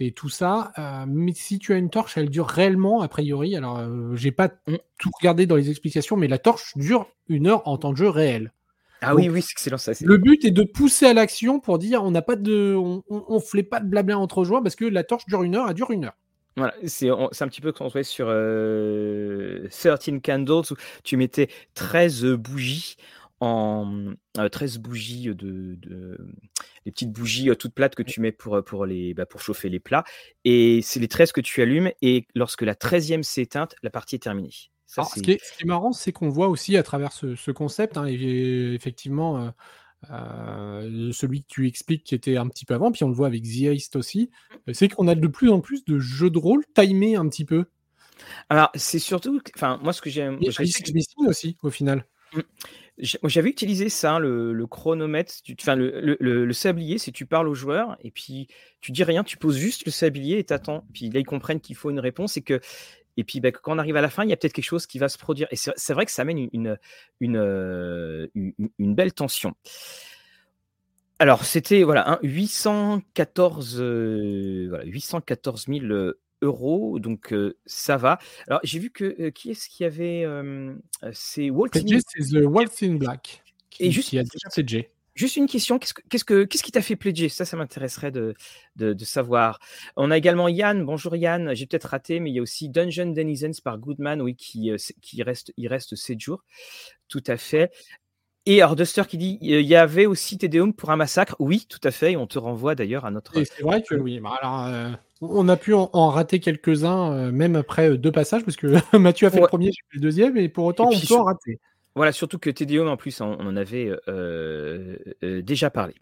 [0.00, 0.72] et tout ça.
[0.78, 3.56] Euh, mais si tu as une torche, elle dure réellement, a priori.
[3.56, 4.76] Alors, euh, j'ai pas mm.
[4.98, 8.08] tout regardé dans les explications, mais la torche dure une heure en temps de jeu
[8.08, 8.52] réel.
[9.00, 9.92] Ah oui, oui, c'est excellent ça.
[10.00, 13.02] Le but est de pousser à l'action pour dire on n'a pas de, on,
[13.70, 16.06] pas de blabla entre joueurs parce que la torche dure une heure, elle dure une
[16.06, 16.16] heure.
[16.56, 19.68] Voilà, c'est un petit peu comme on sur 13 euh,
[20.22, 22.96] Candles où tu mettais 13 bougies
[23.40, 24.14] en
[24.50, 26.16] 13 bougies de, de,
[26.86, 29.80] les petites bougies toutes plates que tu mets pour, pour, les, bah, pour chauffer les
[29.80, 30.04] plats.
[30.44, 31.90] Et c'est les 13 que tu allumes.
[32.02, 34.50] Et lorsque la 13e s'est éteinte, la partie est terminée.
[34.86, 39.52] ce, qui est, marrant, c'est qu'on voit aussi à travers ce, concept, hein, effectivement,
[41.12, 43.42] celui que tu expliques qui était un petit peu avant, puis on le voit avec
[43.42, 44.30] The Heist aussi,
[44.66, 44.72] mmh.
[44.72, 47.66] c'est qu'on a de plus en plus de jeux de rôle timés un petit peu.
[48.48, 49.40] Alors, c'est surtout.
[49.56, 50.38] Enfin, moi, ce que j'aime.
[51.26, 52.06] aussi, au final.
[52.32, 52.40] Mmh.
[52.98, 58.46] J'avais utilisé ça, le, chronomètre, enfin le, sablier, c'est tu parles au joueur et puis
[58.80, 60.86] tu dis rien, tu poses juste le sablier et t'attends.
[60.92, 62.60] Puis là, ils comprennent qu'il faut une réponse et que
[63.16, 64.86] et puis bah, quand on arrive à la fin, il y a peut-être quelque chose
[64.86, 65.48] qui va se produire.
[65.50, 66.78] Et c'est vrai que ça amène une,
[67.20, 69.54] une, euh, une, belle tension.
[71.18, 75.86] Alors, c'était voilà, 814, euh, voilà, 814 000
[76.42, 78.18] euros, donc ça va.
[78.48, 80.26] Alors j'ai vu que qui est-ce qui avait
[81.12, 84.82] c'est Waltzing c'est The Waltzing Black qui, et juste, qui a déjà.
[85.14, 87.28] Juste une question, qu'est-ce, qu'est-ce, que, qu'est-ce qui t'a fait pledger?
[87.28, 88.34] Ça, ça m'intéresserait de,
[88.76, 89.60] de, savoir.
[89.96, 93.12] On a également Yann, bonjour Yann, j'ai peut-être raté, mais il y a aussi Dungeon
[93.12, 96.44] Denizens par Goodman, oui, qui, euh, qui reste, il reste 7 jours.
[97.08, 97.70] Tout à fait.
[98.46, 101.36] Et alors Duster qui dit il y avait aussi Tédéum pour un massacre.
[101.38, 102.12] Oui, tout à fait.
[102.12, 103.32] Et on te renvoie d'ailleurs à notre.
[103.32, 104.20] c'est vrai que oui.
[104.20, 104.90] Bah, alors, euh,
[105.22, 108.66] on a pu en, rater quelques-uns, euh, même après deux passages, parce que
[108.98, 111.24] Mathieu a fait le premier, j'ai fait le deuxième, et pour autant, on peut en
[111.24, 111.60] rater.
[111.94, 115.94] Voilà, surtout que Tédéum, en plus, on, en avait euh, déjà parlé.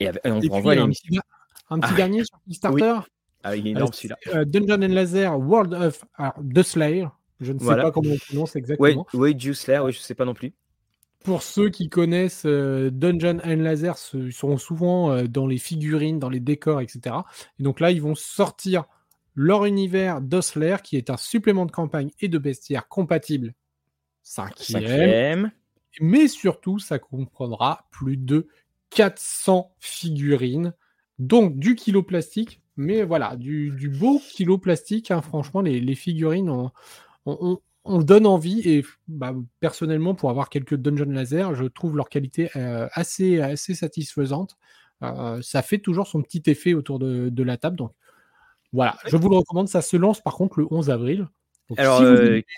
[0.00, 1.18] Et, on vous renvoie un, petit,
[1.70, 1.96] un petit ah.
[1.96, 2.94] dernier sur Kickstarter.
[3.44, 4.44] Ah, il est énorme celui-là.
[4.44, 6.04] Dungeon and Laser World of
[6.54, 7.08] The Slayer.
[7.40, 9.06] Je ne sais pas comment on prononce exactement.
[9.14, 10.52] Oui, oui, Slayer, oui, je ne sais pas non plus
[11.22, 16.18] pour ceux qui connaissent euh, Dungeon and Laser, ils sont souvent euh, dans les figurines,
[16.18, 17.16] dans les décors, etc.
[17.58, 18.84] Et donc là, ils vont sortir
[19.34, 23.54] leur univers d'Osler, qui est un supplément de campagne et de bestiaire compatible
[24.22, 25.50] cinquième.
[26.00, 28.48] Mais surtout, ça comprendra plus de
[28.90, 30.74] 400 figurines,
[31.18, 35.10] donc du kilo plastique, mais voilà, du, beau kilo plastique.
[35.10, 35.20] Hein.
[35.22, 36.70] franchement, les, figurines
[37.84, 42.50] on donne envie et bah, personnellement pour avoir quelques dungeon laser, je trouve leur qualité
[42.56, 44.56] euh, assez assez satisfaisante.
[45.02, 47.92] Euh, ça fait toujours son petit effet autour de, la table donc
[48.72, 49.68] voilà, je vous le recommande.
[49.68, 51.28] Ça se lance par contre le 11 avril.
[51.76, 52.02] Alors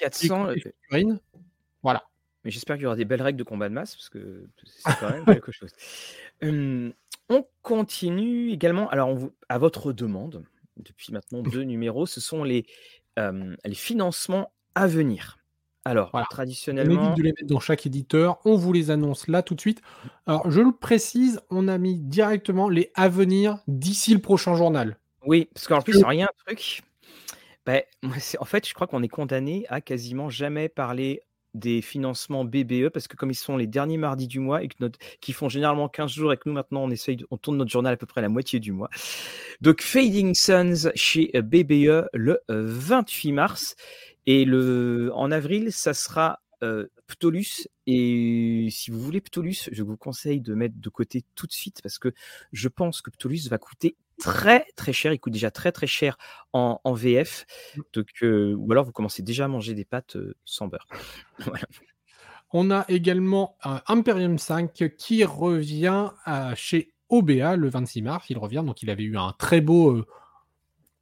[0.00, 0.55] 400 euh,
[1.85, 2.03] voilà.
[2.42, 4.99] Mais j'espère qu'il y aura des belles règles de combat de masse parce que c'est
[4.99, 5.70] quand même quelque chose.
[6.42, 6.92] Hum,
[7.29, 8.90] on continue également.
[8.90, 10.44] Alors on à votre demande
[10.77, 12.66] depuis maintenant deux numéros, ce sont les
[13.16, 15.38] les financements à venir.
[15.87, 17.03] Alors, traditionnellement.
[17.03, 18.38] On évite de les mettre dans chaque éditeur.
[18.47, 19.83] On vous les annonce là tout de suite.
[20.27, 24.97] Alors, je le précise, on a mis directement les à venir d'ici le prochain journal.
[25.27, 26.83] Oui, parce qu'en plus, rien un truc.
[27.66, 27.83] Ben,
[28.38, 31.23] en fait, je crois qu'on est condamné à quasiment jamais parler
[31.54, 34.74] des financements BBE parce que comme ils sont les derniers mardis du mois et que
[34.80, 37.70] notre, qui font généralement 15 jours et que nous maintenant on essaye on tourne notre
[37.70, 38.90] journal à peu près la moitié du mois.
[39.60, 43.76] Donc Fading Suns chez BBE le 28 mars
[44.26, 47.68] et le, en avril, ça sera euh, Ptolus.
[47.86, 51.80] Et si vous voulez Ptolus, je vous conseille de mettre de côté tout de suite
[51.82, 52.12] parce que
[52.52, 55.12] je pense que Ptolus va coûter très très cher.
[55.12, 56.16] Il coûte déjà très très cher
[56.53, 57.46] en, VF.
[57.77, 57.81] Mmh.
[57.92, 60.87] Donc, euh, ou alors vous commencez déjà à manger des pâtes euh, sans beurre.
[62.53, 66.11] On a également un Imperium 5 qui revient
[66.55, 68.27] chez OBA le 26 mars.
[68.31, 70.05] Il revient, donc il avait eu un très beau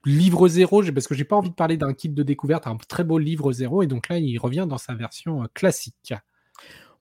[0.05, 3.05] livre zéro, parce que j'ai pas envie de parler d'un kit de découverte, un très
[3.05, 6.15] beau livre zéro, et donc là, il revient dans sa version euh, classique.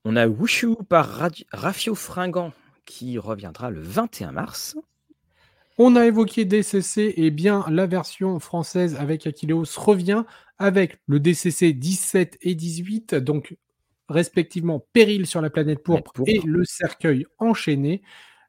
[0.03, 2.53] On a Wushu par Rafio Fringant
[2.85, 4.75] qui reviendra le 21 mars.
[5.83, 10.25] On a évoqué DCC, et bien la version française avec Aquileos revient
[10.59, 13.57] avec le DCC 17 et 18, donc
[14.07, 16.13] respectivement Péril sur la planète pourpre.
[16.27, 18.03] et le cercueil enchaîné.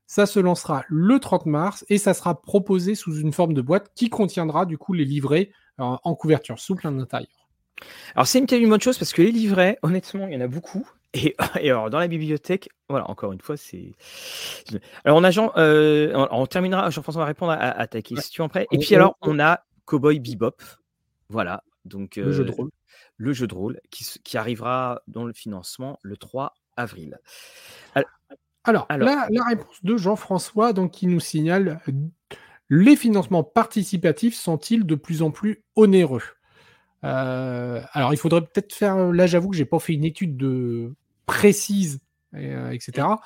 [0.06, 3.92] Ça se lancera le 30 mars et ça sera proposé sous une forme de boîte
[3.94, 7.48] qui contiendra du coup les livrets euh, en couverture souple à l'intérieur.
[8.14, 10.86] Alors c'est une, bonne chose parce que les livrets, honnêtement, il y en a beaucoup.
[11.14, 11.34] Et,
[11.70, 13.92] alors dans la bibliothèque, voilà, encore une fois, c'est.
[15.04, 16.90] Alors on a Jean, euh, on, terminera.
[16.90, 18.66] Jean-François va répondre à, ta question après.
[18.72, 20.56] Et puis alors on a Cowboy Bebop,
[21.28, 21.64] voilà.
[21.84, 22.70] Donc le jeu de rôle,
[23.16, 27.18] le jeu de rôle qui, qui arrivera dans le financement le 3 avril.
[28.64, 31.80] Alors, La, réponse de Jean-François, donc, qui nous signale
[32.74, 36.22] les financements participatifs sont-ils de plus en plus onéreux?
[37.04, 39.12] Euh, Alors, il faudrait peut-être faire.
[39.12, 40.94] Là, j'avoue que j'ai pas fait une étude de
[41.26, 42.00] précise,
[42.34, 42.92] etc.
[42.98, 43.16] Euh,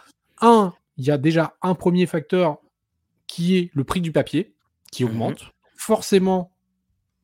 [0.41, 2.59] un, il y a déjà un premier facteur
[3.27, 4.55] qui est le prix du papier
[4.93, 5.51] qui mmh augmente.
[5.77, 6.53] Forcément,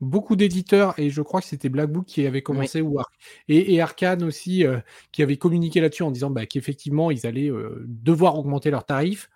[0.01, 2.99] beaucoup d'éditeurs, et je crois que c'était Black Book qui avait commencé, ou
[3.49, 4.79] et, et, Arkane aussi, euh,
[5.11, 9.31] qui avait communiqué là-dessus en disant bah, qu'effectivement, ils allaient euh, devoir augmenter leurs tarifs.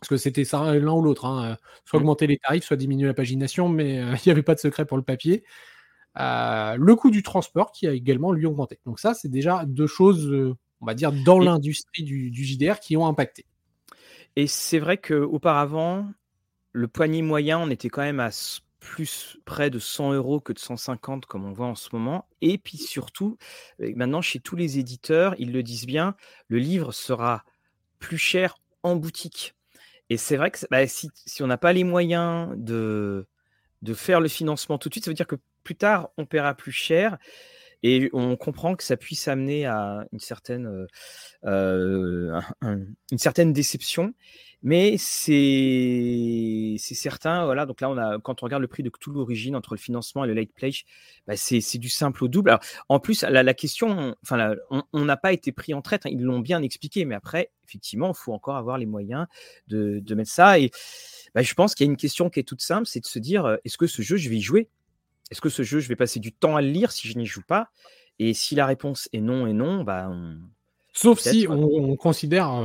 [0.00, 2.02] Parce que c'était ça l'un ou l'autre, hein, soit mmh.
[2.02, 4.96] augmenter les tarifs, soit diminuer la pagination, mais il n'y avait pas de secret pour
[4.96, 5.44] le papier.
[6.16, 8.78] Le coût du transport qui a également lui augmenté.
[8.86, 10.32] Donc ça, c'est déjà deux choses,
[10.80, 13.46] on va dire, dans l'industrie du, du, JDR qui ont impacté.
[14.36, 16.06] Et c'est vrai qu'auparavant,
[16.72, 18.30] le poignet moyen, on était quand même à
[18.82, 22.26] plus près de 100 euros que de 150 comme on voit en ce moment.
[22.40, 23.38] Et puis surtout,
[23.80, 26.16] euh, maintenant chez tous les éditeurs, ils le disent bien,
[26.48, 27.44] le livre sera
[28.00, 29.54] plus cher en boutique.
[30.10, 31.10] Et c'est vrai que bah, si,
[31.40, 33.26] on n'a pas les moyens de,
[33.82, 36.54] de faire le financement tout de suite, ça veut dire que plus tard, on paiera
[36.54, 37.18] plus cher.
[37.84, 40.86] Et on comprend que ça puisse amener à une certaine,
[41.42, 44.14] une certaine déception.
[44.62, 47.46] Mais c'est certain.
[47.66, 50.34] Donc là, quand on regarde le prix de Cthulhu Origin entre le financement et le
[50.34, 50.84] late pledge,
[51.26, 52.56] bah c'est du simple au double.
[52.88, 54.14] En plus, la, question,
[54.92, 56.06] on n'a pas été pris en traite.
[56.06, 59.26] Hein, ils l'ont bien expliqué, mais après, effectivement, il faut encore avoir les moyens
[59.66, 60.60] de, de mettre ça.
[60.60, 60.70] Et
[61.34, 63.18] bah, je pense qu'il y a une question qui est toute simple, c'est de se
[63.18, 64.68] dire, est-ce que ce jeu, je vais y jouer?
[65.30, 67.26] Est-ce que ce jeu, je vais passer du temps à le lire si je n'y
[67.26, 67.70] joue pas?
[68.18, 70.10] Et si la réponse est non et non, bah,
[70.92, 72.62] Sauf si on, considère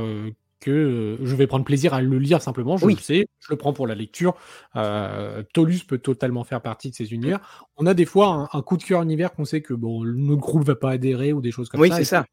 [0.60, 3.72] que je vais prendre plaisir à le lire simplement, je le sais, je le prends
[3.72, 4.34] pour la lecture.
[4.76, 7.66] Euh, Tolus peut totalement faire partie de ces univers.
[7.76, 10.64] On a des fois un, coup de cœur univers qu'on sait que bon, notre groupe
[10.64, 11.82] va pas adhérer ou des choses comme ça.
[11.82, 12.26] Oui, c'est ça.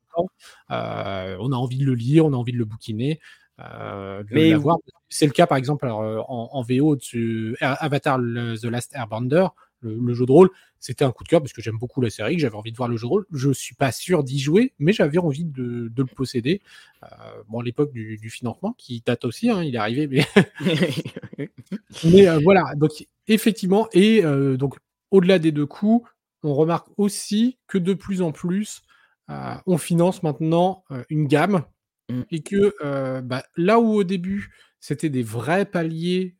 [0.71, 3.19] Euh, on a envie de le lire, on a envie de le bouquiner.
[3.59, 4.23] Euh,
[5.07, 9.47] c'est le cas par exemple en, VO de Avatar The Last Airbender,
[9.85, 12.35] le, jeu de rôle, c'était un coup de cœur parce que j'aime beaucoup la série,
[12.35, 13.25] que j'avais envie de voir le jeu de rôle.
[13.31, 16.61] Je suis pas sûr d'y jouer, mais j'avais envie de, le posséder.
[17.03, 17.07] Euh,
[17.47, 20.25] bon, à l'époque du, financement, qui date aussi, hein, il est arrivé, mais,
[22.03, 22.73] mais euh, voilà.
[22.75, 22.91] Donc
[23.27, 24.75] effectivement, et euh, donc
[25.11, 26.09] au-delà des deux coups,
[26.43, 28.81] on remarque aussi que de plus en plus,
[29.65, 31.63] on finance maintenant une gamme
[32.09, 32.21] mmh.
[32.29, 36.35] et que bah, là où au début c'était des vrais paliers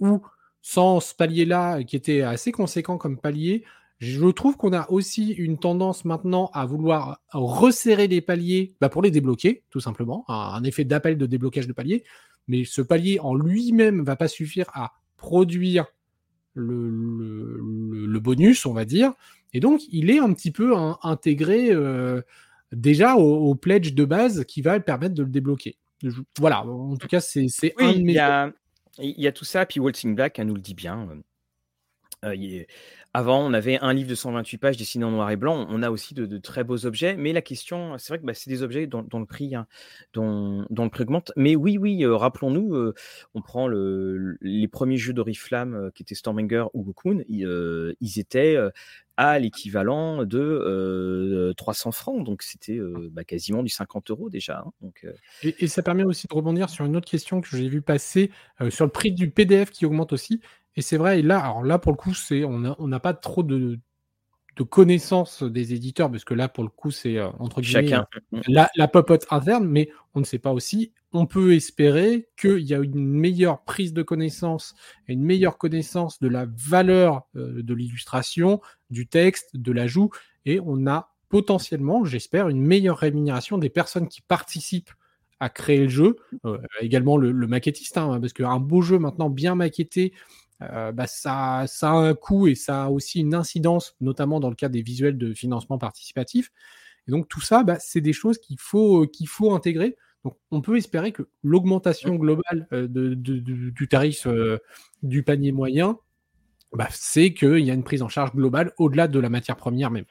[0.00, 0.20] où
[0.62, 3.64] sans ce palier-là, qui était assez conséquent comme palier,
[4.00, 9.02] je trouve qu'on a aussi une tendance maintenant à vouloir resserrer les paliers bah, pour
[9.02, 12.04] les débloquer, tout simplement, un, effet d'appel de déblocage de palier.
[12.48, 15.84] Mais ce palier en lui-même va pas suffire à produire
[16.54, 19.12] le, bonus, on va dire.
[19.52, 22.22] Et donc, il est un petit peu intégré euh,
[22.72, 25.76] déjà au, pledge de base qui va permettre de le débloquer.
[26.38, 28.12] voilà, en tout cas, c'est un de mes.
[28.12, 28.50] Il y a
[29.32, 31.08] tout ça, puis Waltzing Black nous le dit bien.
[32.24, 32.64] Euh,
[33.12, 35.66] avant, on avait un livre de 128 pages dessiné en noir et blanc.
[35.68, 38.50] On a aussi de, très beaux objets, mais la question, c'est vrai que bah, c'est
[38.50, 39.66] des objets dont, le prix, hein,
[40.12, 41.32] dont, le augmente.
[41.36, 42.94] Mais oui, oui, euh, rappelons-nous, euh,
[43.34, 48.56] on prend les premiers jeux d'Oriflamme qui étaient Stormhanger ou Gokun, ils, ils étaient
[49.16, 52.24] à l'équivalent de 300 francs.
[52.24, 52.78] Donc c'était
[53.10, 54.62] bah, quasiment du 50 euros déjà.
[54.64, 55.04] Hein, donc,
[55.42, 58.30] et, ça permet aussi de rebondir sur une autre question que j'ai vu passer
[58.70, 60.40] sur le prix du PDF qui augmente aussi.
[60.76, 63.14] Et c'est vrai, et là, alors là pour le coup, c'est on n'a on pas
[63.14, 63.78] trop de,
[64.56, 68.06] de connaissance des éditeurs, parce que là, pour le coup, c'est entre guillemets Chacun.
[68.46, 72.74] la, la popote interne, mais on ne sait pas aussi on peut espérer qu'il y
[72.74, 74.74] a une meilleure prise de connaissance
[75.08, 78.60] et une meilleure connaissance de la valeur euh, de l'illustration,
[78.90, 80.10] du texte, de l'ajout,
[80.46, 84.90] et on a potentiellement, j'espère, une meilleure rémunération des personnes qui participent
[85.38, 89.54] à créer le jeu, euh, également le, maquettiste, hein, parce qu'un beau jeu maintenant bien
[89.54, 90.12] maquetté,
[90.62, 94.50] euh, bah, ça, ça a un coût et ça a aussi une incidence, notamment dans
[94.50, 96.50] le cas des visuels de financement participatif.
[97.08, 99.96] Et donc tout ça, bah, c'est des choses qu'il faut, qu'il faut intégrer.
[100.24, 104.58] Donc, on peut espérer que l'augmentation globale euh, du tarif euh,
[105.02, 105.98] du panier moyen,
[106.72, 109.90] bah, c'est qu'il y a une prise en charge globale au-delà de la matière première
[109.90, 110.04] même.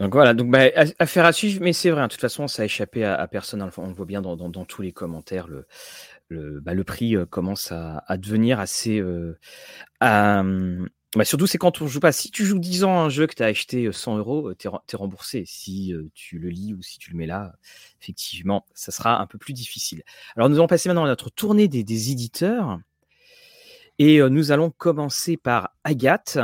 [0.00, 0.64] Donc voilà, donc bah,
[0.98, 3.68] affaire à suivre, mais c'est vrai, hein, de toute façon, ça a échappé à, personne.
[3.76, 5.66] On le voit bien dans, tous les commentaires, le,
[6.28, 9.02] le, bah, prix euh, commence à, devenir assez,
[11.16, 12.12] bah, surtout, c'est quand on joue pas.
[12.12, 14.68] Si tu joues 10 ans à un jeu que tu as acheté 100 euros, tu
[14.68, 15.44] es, remboursé.
[15.46, 17.54] Si tu le lis ou si tu le mets là,
[18.02, 20.02] effectivement, ça sera un peu plus difficile.
[20.36, 22.78] Alors, nous allons passer maintenant à notre tournée des, éditeurs.
[23.98, 26.38] Et nous allons commencer par Agathe.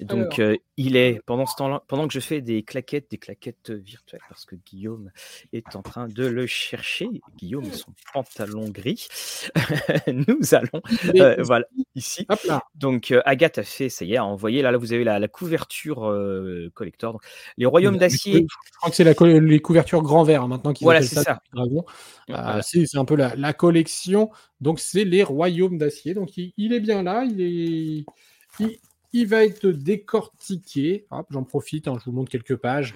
[0.00, 0.40] Donc,
[0.76, 4.44] il est pendant ce temps-là, pendant que je fais des claquettes, des claquettes virtuelles, parce
[4.44, 5.10] que Guillaume
[5.52, 7.08] est en train de le chercher.
[7.36, 9.08] Guillaume et son pantalon gris.
[10.06, 10.82] Nous allons,
[11.42, 12.26] voilà, ici.
[12.74, 14.62] Donc, Agathe a fait, ça y est, a envoyé.
[14.62, 16.14] Là, là vous avez la, couverture
[16.74, 17.20] collector.
[17.56, 18.46] les royaumes d'acier.
[18.48, 21.40] Je crois que c'est la, les couvertures grand vert hein, maintenant qui voilà, c'est ça.
[22.30, 24.30] Euh, c'est un peu la, collection.
[24.60, 26.14] Donc, c'est les royaumes d'acier.
[26.14, 27.24] Donc, il, est bien là.
[27.24, 28.04] Il est.
[28.60, 28.78] Il
[29.26, 31.06] va être décortiqué.
[31.30, 32.94] J'en profite, hein, je vous montre quelques pages.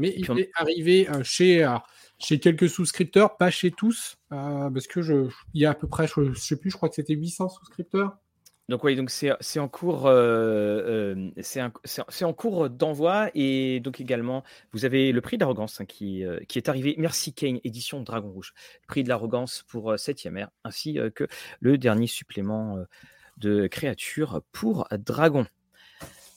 [0.00, 1.76] Mais il est arrivé euh, chez, euh,
[2.18, 5.88] chez quelques souscripteurs, pas chez tous, euh, parce que je, il y a à peu
[5.88, 8.16] près, je, ne sais plus, je crois que c'était 800 souscripteurs.
[8.68, 10.10] Donc oui, donc c'est en cours,
[11.40, 16.58] c'est en cours d'envoi et donc également vous avez le prix d'arrogance hein, qui, qui
[16.58, 16.94] est arrivé.
[16.98, 18.52] Merci Kane, édition Dragon Rouge,
[18.86, 21.26] prix de l'arrogance pour 7e ère, ainsi que
[21.60, 22.84] le dernier supplément
[23.38, 25.46] de créatures pour dragons.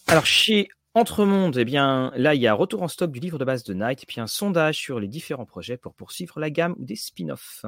[0.08, 3.46] Alors chez Entremonde, eh bien là il y a retour en stock du livre de
[3.46, 6.76] base de Night et puis un sondage sur les différents projets pour poursuivre la gamme
[6.78, 7.66] ou des spin-offs.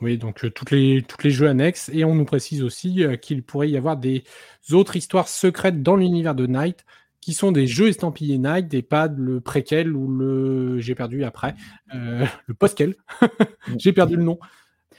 [0.00, 1.90] Oui, donc euh, toutes les, toutes les jeux annexes.
[1.92, 4.24] Et on nous précise aussi euh, qu'il pourrait y avoir des
[4.72, 6.86] autres histoires secrètes dans l'univers de Night
[7.20, 11.54] qui sont des jeux estampillés Nike, et pas le préquel ou le j'ai perdu après,
[11.94, 12.96] euh, le postquel.
[13.78, 14.38] j'ai perdu le nom.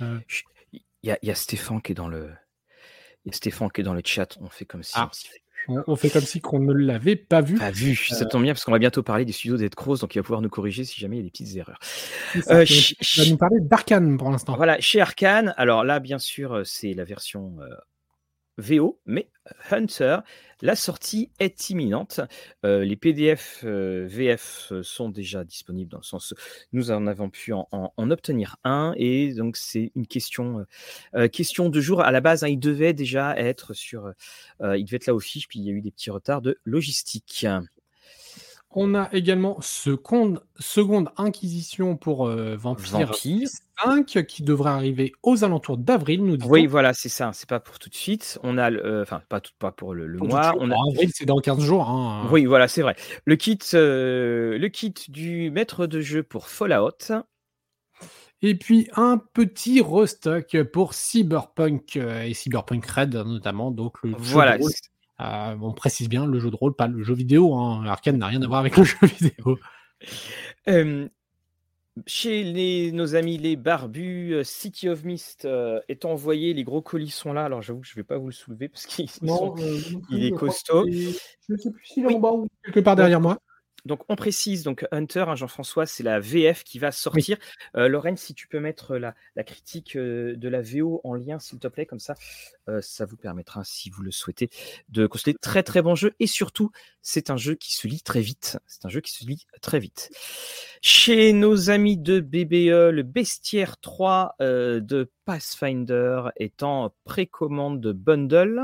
[0.01, 0.19] Euh.
[1.03, 2.29] Il y, a Stéphane qui est dans le
[3.31, 4.37] Stéphane qui est dans le chat.
[4.41, 4.93] On fait comme si.
[4.95, 5.09] Ah.
[5.67, 7.55] On, fait comme si qu'on ne l'avait pas vu.
[7.55, 10.15] Pas vu, ça tombe bien parce qu'on va bientôt parler des studios d'Ed Cross, donc
[10.15, 11.77] il va pouvoir nous corriger si jamais il y a des petites erreurs.
[12.49, 12.65] Euh,
[13.17, 14.55] va nous parler d'Arkane pour l'instant.
[14.55, 17.57] Voilà, chez Arkane, alors là, bien sûr, c'est la version
[18.61, 19.29] VO, mais
[19.71, 20.19] Hunter,
[20.61, 22.21] la sortie est imminente.
[22.65, 26.33] Euh, les PDF euh, VF sont déjà disponibles dans le sens
[26.71, 30.65] nous en avons pu en, obtenir un et donc c'est une question
[31.15, 32.01] euh, question de jour.
[32.01, 34.11] À la base, hein, il devait déjà être sur,
[34.61, 36.57] il devait être là au fiche, puis il y a eu des petits retards de
[36.65, 37.45] logistique.
[38.73, 43.11] On a également seconde, seconde Inquisition pour euh, Vampire,
[43.83, 47.31] 5 qui devrait arriver aux alentours d'avril, nous Oui, voilà, c'est ça.
[47.33, 48.39] C'est pas pour tout de suite.
[48.43, 50.53] On a, euh, enfin, pas, tout, pas pour le, mois.
[50.59, 50.75] On a...
[50.91, 51.89] Avril, c'est dans 15 jours.
[51.89, 52.27] Hein.
[52.31, 52.95] Oui, voilà, c'est vrai.
[53.25, 57.11] Le kit, euh, le kit du maître de jeu pour Fallout.
[58.43, 64.57] Et puis un petit restock pour Cyberpunk et Cyberpunk Red notamment, donc le voilà,
[65.21, 67.53] euh, on précise bien le jeu de rôle, pas le jeu vidéo.
[67.53, 67.85] Hein.
[67.85, 69.59] Arkane n'a rien à voir avec le jeu vidéo.
[72.05, 76.53] Chez les, nos amis les barbus, euh, City of Mist euh, est envoyé.
[76.53, 77.45] Les gros colis sont là.
[77.45, 79.05] Alors j'avoue que je ne vais pas vous le soulever parce qu'il
[80.25, 80.85] est costaud.
[80.89, 83.37] Je ne sais plus s'il est en bas ou quelque part derrière moi.
[83.85, 87.37] Donc on précise, donc Hunter, hein, Jean-François, c'est la VF qui va sortir.
[87.75, 89.13] Euh, Lorraine, si tu peux mettre la,
[89.43, 92.13] critique euh, de la VO en lien, s'il te plaît, comme ça,
[92.69, 94.49] euh, ça vous permettra, si vous le souhaitez,
[94.89, 96.13] de constater très très bon jeu.
[96.19, 96.71] Et surtout,
[97.01, 98.59] c'est un jeu qui se lit très vite.
[98.67, 100.11] C'est un jeu qui se lit très vite.
[100.81, 108.61] Chez nos amis de BBE, le Bestiaire 3 de Pathfinder est en précommande de bundle.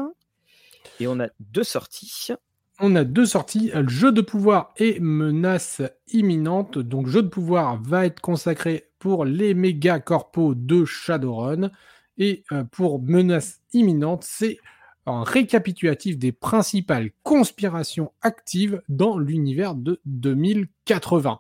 [1.00, 2.34] Et on a deux sorties
[2.80, 6.78] on a deux sorties, jeu de pouvoir et menace imminente.
[6.78, 11.72] Donc jeu de pouvoir va être consacré pour les méga corpos de Shadowrun.
[12.18, 14.58] Et euh, pour menace imminente, c'est
[15.06, 21.40] un récapitulatif des principales conspirations actives dans l'univers de 2080.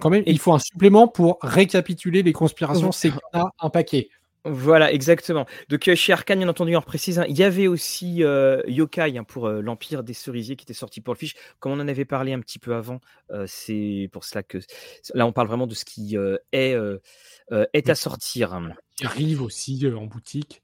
[0.00, 4.08] Quand même, il faut un supplément pour récapituler les conspirations, c'est un paquet.
[4.46, 5.46] Voilà, exactement.
[5.70, 9.16] Donc euh, chez Arkane, bien entendu, on précise, hein, il y avait aussi euh, Yokai
[9.16, 11.34] hein, pour euh, l'Empire des Cerisiers qui était sorti pour le fiche.
[11.60, 13.00] Comme on en avait parlé un petit peu avant,
[13.46, 14.58] c'est pour cela que
[15.14, 16.16] là, on parle vraiment de ce qui
[16.52, 16.78] est,
[17.72, 18.60] est à sortir.
[18.96, 20.62] Qui arrive aussi en boutique.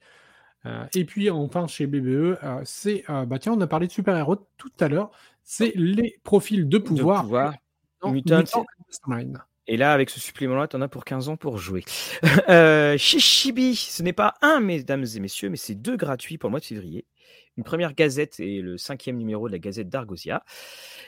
[0.95, 4.89] et puis enfin chez BBE, c'est bah tiens, on a parlé de super-héros tout à
[4.89, 5.11] l'heure.
[5.43, 7.25] C'est les profils de pouvoir.
[7.25, 7.31] De
[9.71, 11.85] et là, avec ce supplément-là, tu en as pour 15 ans pour jouer.
[12.49, 16.59] euh, ce n'est pas un, mesdames et messieurs, mais c'est deux gratuits pour le mois
[16.59, 17.07] de février
[17.57, 20.45] une première gazette et le cinquième numéro de la gazette d'Argosia,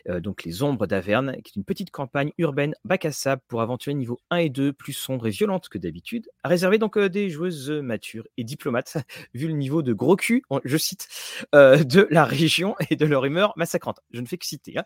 [0.09, 3.63] euh, donc Les Ombres d'Averne, qui est une petite campagne urbaine bac à sable pour
[3.63, 7.09] aventuriers niveau 1 et 2, plus sombre et violente que d'habitude, à réserver donc euh,
[7.09, 8.97] des joueuses matures et diplomates,
[9.35, 11.09] vu le niveau de gros cul, je cite,
[11.55, 14.01] euh, de la région et de leur humeur massacrante.
[14.11, 14.75] Je ne fais que citer.
[14.77, 14.85] Hein.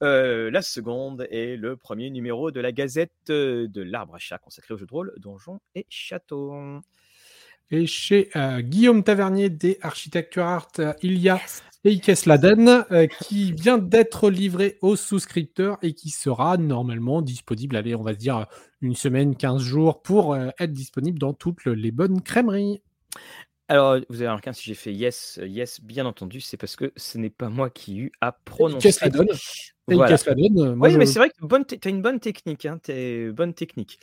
[0.00, 4.76] la seconde est le premier numéro de la gazette de l'Arbre à chat consacré au
[4.76, 6.80] jeu de rôle Donjons et Châteaux.
[7.70, 11.40] Et chez euh, Guillaume Tavernier des Architecture Art, euh, il y a
[11.84, 17.94] Eikes Laden euh, qui vient d'être livré aux souscripteurs et qui sera normalement disponible, allez,
[17.94, 18.46] on va dire
[18.80, 22.82] une semaine, 15 jours pour être disponible dans toutes les bonnes crèmeries.
[23.68, 27.16] Alors, vous avez remarqué, si j'ai fait yes, yes, bien entendu, c'est parce que ce
[27.16, 28.88] n'est pas moi qui ai eu à prononcer.
[28.88, 29.26] Eikes Laden.
[29.86, 30.16] Voilà.
[30.76, 31.34] oui, mais c'est vrai que
[31.76, 32.66] tu as une bonne technique.
[32.66, 32.78] Hein,
[33.32, 33.98] bonne technique.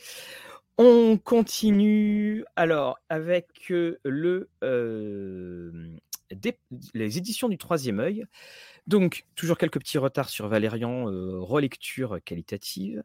[0.78, 4.48] On continue alors avec le,
[6.94, 8.24] les éditions du troisième œil.
[8.86, 11.04] Donc, toujours quelques petits retards sur Valérian,
[11.40, 13.04] relecture qualitative.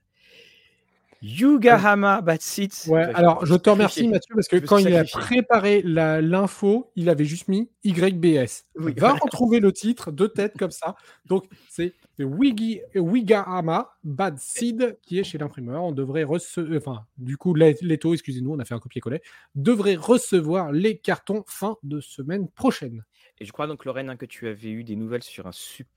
[1.22, 2.70] Yugahama Batsit.
[2.88, 7.26] Ouais, alors je te remercie Mathieu parce que quand il a préparé l'info, il avait
[7.26, 8.66] juste mis YBS.
[8.76, 10.96] Oui, Va retrouver le titre de tête comme ça.
[11.26, 15.84] Donc c'est Wigahama Bad Seed qui est chez l'imprimeur.
[15.84, 19.22] On devrait recevoir, enfin du coup Leto, excusez-nous, on a fait un copier-coller,
[19.56, 23.04] devrait recevoir les cartons fin de semaine prochaine.
[23.40, 25.52] Et je crois donc, Lorraine, hein, que tu avais eu des nouvelles sur un,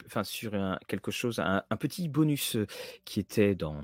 [0.07, 0.53] enfin, sur
[0.89, 2.67] quelque chose, un, petit bonus euh,
[3.05, 3.81] qui était dans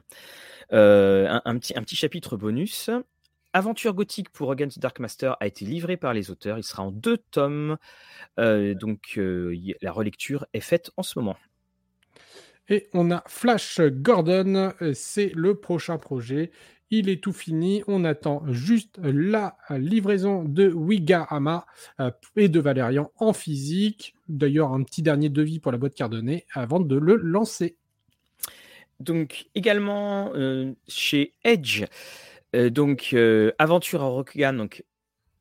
[0.73, 2.91] euh, un, petit, un petit chapitre bonus.
[3.55, 6.59] Aventure gothique pour Against Dark Master a été livré par les auteurs.
[6.59, 7.79] Il sera en deux tomes.
[8.39, 11.37] Euh, donc, la relecture est faite en ce moment.
[12.69, 16.51] Et on a Flash Gordon, c'est le prochain projet.
[16.91, 17.83] Il est tout fini.
[17.87, 21.67] On attend juste la livraison de Wigahama
[22.01, 24.15] euh, et de Valérian en physique.
[24.29, 27.77] D'ailleurs, un petit dernier devis pour la boîte cardonnée avant de le lancer.
[29.01, 31.85] Donc, également euh, chez Edge,
[32.55, 33.15] euh, donc
[33.59, 34.69] Aventure à Rokugan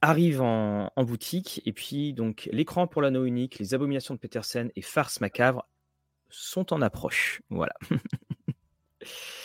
[0.02, 1.62] arrive en, en, boutique.
[1.66, 5.68] Et puis, donc, l'écran pour l'anneau unique, les abominations de Petersen et Farce macabre
[6.30, 7.42] sont en approche.
[7.50, 7.74] Voilà.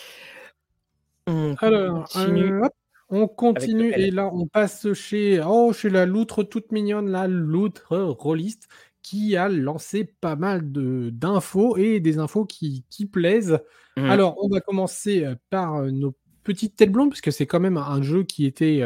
[1.31, 2.63] On Alors, continue.
[2.63, 2.67] Euh,
[3.09, 7.97] on continue et là on passe chez, oh, chez la loutre toute mignonne, la loutre
[7.97, 8.69] rôliste
[9.01, 13.59] qui a lancé pas mal de, d'infos et des infos qui, qui plaisent.
[13.97, 14.05] Mmh.
[14.05, 17.59] Alors on va commencer euh, par euh, nos petites têtes blondes parce que c'est quand
[17.59, 18.81] même un jeu qui était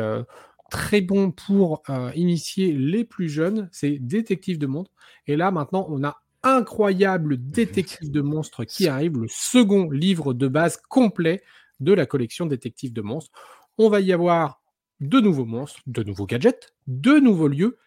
[0.69, 1.83] très bon pour
[2.15, 3.69] initier les plus jeunes.
[3.71, 4.91] C'est Détective de monstres.
[5.27, 10.47] Et là maintenant on a incroyable Détective de monstres qui arrive, le second livre de
[10.47, 11.43] base complet
[11.79, 13.31] de la collection Détective de monstres.
[13.77, 14.61] On va y avoir
[14.99, 17.77] de nouveaux monstres, de nouveaux gadgets, de nouveaux lieux,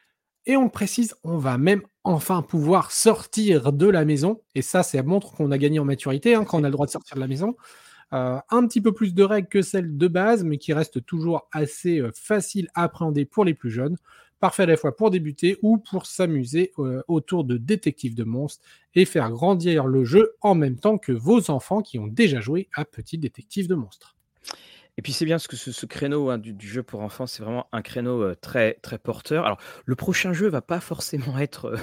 [0.47, 5.03] et on précise, on va même enfin pouvoir sortir de la maison, et ça, ça
[5.03, 7.21] montre qu'on a gagné en maturité, hein, quand on a le droit de sortir de
[7.21, 7.57] la maison.
[8.15, 11.47] Euh, un petit peu plus de règles que celles de base, mais qui restent toujours
[11.53, 13.97] assez euh, facile à appréhender pour les plus jeunes.
[14.41, 18.65] Parfait à la fois pour débuter ou pour s'amuser euh, autour de détectives de monstres
[18.95, 22.69] et faire grandir le jeu en même temps que vos enfants qui ont déjà joué
[22.75, 24.17] à Petit Détective de monstres.
[24.97, 27.67] Et puis c'est bien ce que ce, créneau hein, du, jeu pour enfants, c'est vraiment
[27.73, 29.45] un créneau euh, très très porteur.
[29.45, 31.77] Alors le prochain jeu va pas forcément être euh,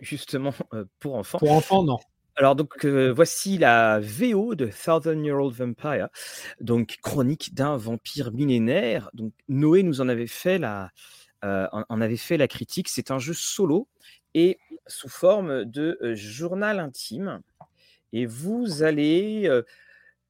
[0.00, 0.54] justement
[1.00, 1.38] pour enfants.
[1.38, 1.98] Pour enfants, non.
[2.36, 6.08] Alors donc voici la VO de Thousand Year Old Vampire,
[6.62, 9.10] donc chronique d'un vampire millénaire.
[9.12, 10.90] Donc Noé nous en avait fait la,
[11.44, 12.88] euh, on, avait fait la critique.
[12.88, 13.88] C'est un jeu solo
[14.34, 17.40] et sous forme de euh, journal intime.
[18.12, 19.62] Et vous allez euh,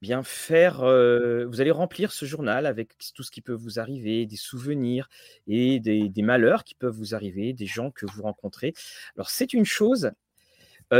[0.01, 4.35] bien faire, vous allez remplir ce journal avec tout ce qui peut vous arriver, des
[4.35, 5.09] souvenirs
[5.47, 8.73] et des malheurs qui peuvent vous arriver, des gens que vous rencontrez.
[9.15, 10.11] Alors c'est une chose,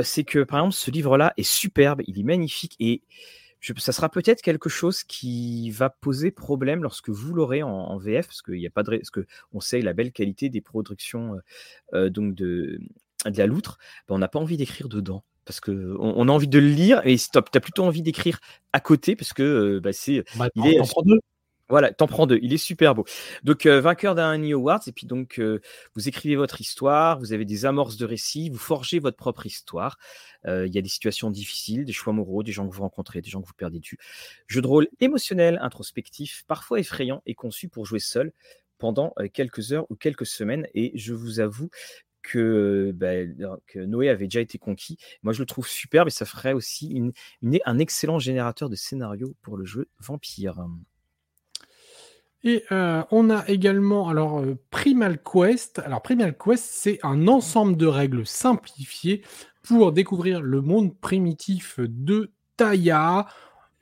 [0.04, 3.02] c'est que par exemple ce livre-là est superbe, il est magnifique et
[3.78, 8.42] ça sera peut-être quelque chose qui va poser problème lorsque vous l'aurez en, VF, parce
[8.42, 11.40] qu'il n'y a pas de, parce que on sait la belle qualité des productions euh,
[11.94, 12.80] euh, donc de,
[13.26, 15.24] de la loutre, ben, on n'a pas envie d'écrire dedans.
[15.46, 18.40] Parce que on, a envie de le lire et stop, tu as plutôt envie d'écrire
[18.74, 20.24] à côté parce que euh, bah, c'est
[20.56, 20.80] il est
[21.72, 22.38] voilà, t'en prends deux.
[22.42, 23.06] Il est super beau.
[23.44, 25.62] Donc, euh, vainqueur d'un Annie Awards, et puis donc, euh,
[25.96, 29.98] vous écrivez votre histoire, vous avez des amorces de récits, vous forgez votre propre histoire.
[30.46, 33.22] Euh, il y a des situations difficiles, des choix moraux, des gens que vous rencontrez,
[33.22, 33.98] des gens que vous perdez de vue.
[34.48, 38.34] Jeu de rôle émotionnel, introspectif, parfois effrayant et conçu pour jouer seul
[38.78, 40.68] pendant quelques heures ou quelques semaines.
[40.74, 41.70] Et je vous avoue
[42.22, 43.34] que, ben,
[43.76, 44.98] Noé avait déjà été conquis.
[45.24, 47.02] Moi, je le trouve superbe et ça ferait aussi
[47.66, 50.66] un excellent générateur de scénario pour le jeu Vampire.
[52.44, 55.80] Et euh, on a également alors euh, Primal Quest.
[55.80, 59.22] Alors Primal Quest, c'est un ensemble de règles simplifiées
[59.64, 63.28] pour découvrir le monde primitif de Taya.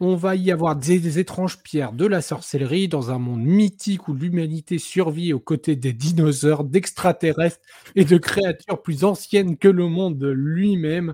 [0.02, 4.14] On va y avoir des, étranges pierres de la sorcellerie dans un monde mythique où
[4.14, 7.60] l'humanité survit aux côtés des dinosaures, d'extraterrestres
[7.96, 11.14] et de créatures plus anciennes que le monde lui-même.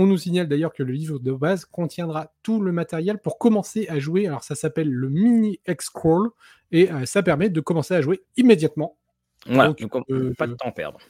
[0.00, 3.88] On nous signale d'ailleurs que le livre de base contiendra tout le matériel pour commencer
[3.88, 4.28] à jouer.
[4.28, 6.30] Alors ça s'appelle le Mini X-Crawl
[6.70, 8.96] et euh, ça permet de commencer à jouer immédiatement.
[9.46, 11.00] Voilà, donc, euh, pas de temps à perdre.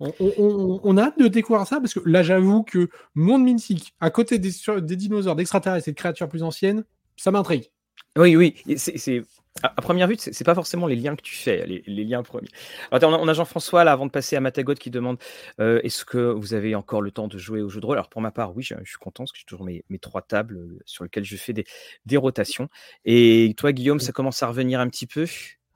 [0.00, 4.40] On, a hâte de découvrir ça parce que là, j'avoue que monde mythique, à côté
[4.40, 4.50] des,
[4.82, 6.84] des dinosaures, d'extraterrestres et de créatures plus anciennes,
[7.16, 7.70] ça m'intrigue.
[8.18, 9.22] Oui, oui, c'est
[9.62, 12.48] à, première vue, c'est pas forcément les liens que tu fais, les, liens premiers.
[12.92, 15.18] On a, Jean-François là avant de passer à Matagot qui demande
[15.60, 17.96] euh, est-ce que vous avez encore le temps de jouer au jeu de rôle?
[17.96, 20.78] Alors pour ma part, oui, je, suis content parce que j'ai toujours mes, trois tables
[20.84, 21.64] sur lesquelles je fais des,
[22.04, 22.68] des rotations.
[23.04, 25.26] Et toi, Guillaume, ça commence à revenir un petit peu?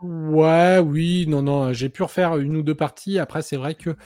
[0.01, 3.19] Ouais, oui, non, non, j'ai pu refaire une ou deux parties.
[3.19, 3.97] Après, c'est vrai que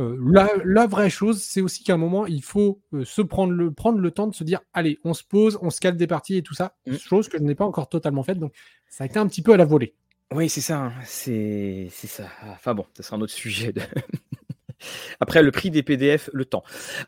[0.00, 0.16] euh,
[0.64, 3.98] la, vraie chose, c'est aussi qu'à un moment, il faut euh, se prendre le, prendre
[3.98, 6.42] le temps de se dire allez, on se pose, on se calme des parties et
[6.42, 6.74] tout ça.
[6.86, 6.96] Mmh.
[6.96, 8.38] Chose que je n'ai pas encore totalement faite.
[8.38, 8.54] Donc,
[8.88, 9.94] ça a été un petit peu à la volée.
[10.32, 10.78] Oui, c'est ça.
[10.78, 10.92] Hein.
[11.04, 12.28] C'est ça.
[12.48, 13.74] Enfin bon, ça sera un autre sujet.
[15.20, 16.64] Après, le prix des PDF, le temps.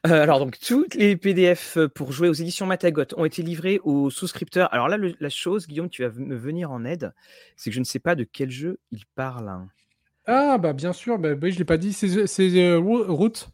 [0.07, 4.11] Euh, alors, donc, toutes les PDF pour jouer aux éditions Matagot ont été livrés aux
[4.11, 4.73] souscripteurs.
[4.75, 7.15] Alors là, la chose, Guillaume, tu vas me venir en aide,
[7.57, 9.49] c'est que je ne sais pas de quel jeu il parle.
[9.49, 9.69] Hein.
[10.27, 13.51] Ah, bah bien sûr, bah, oui, je ne l'ai pas dit, c'est euh, Route.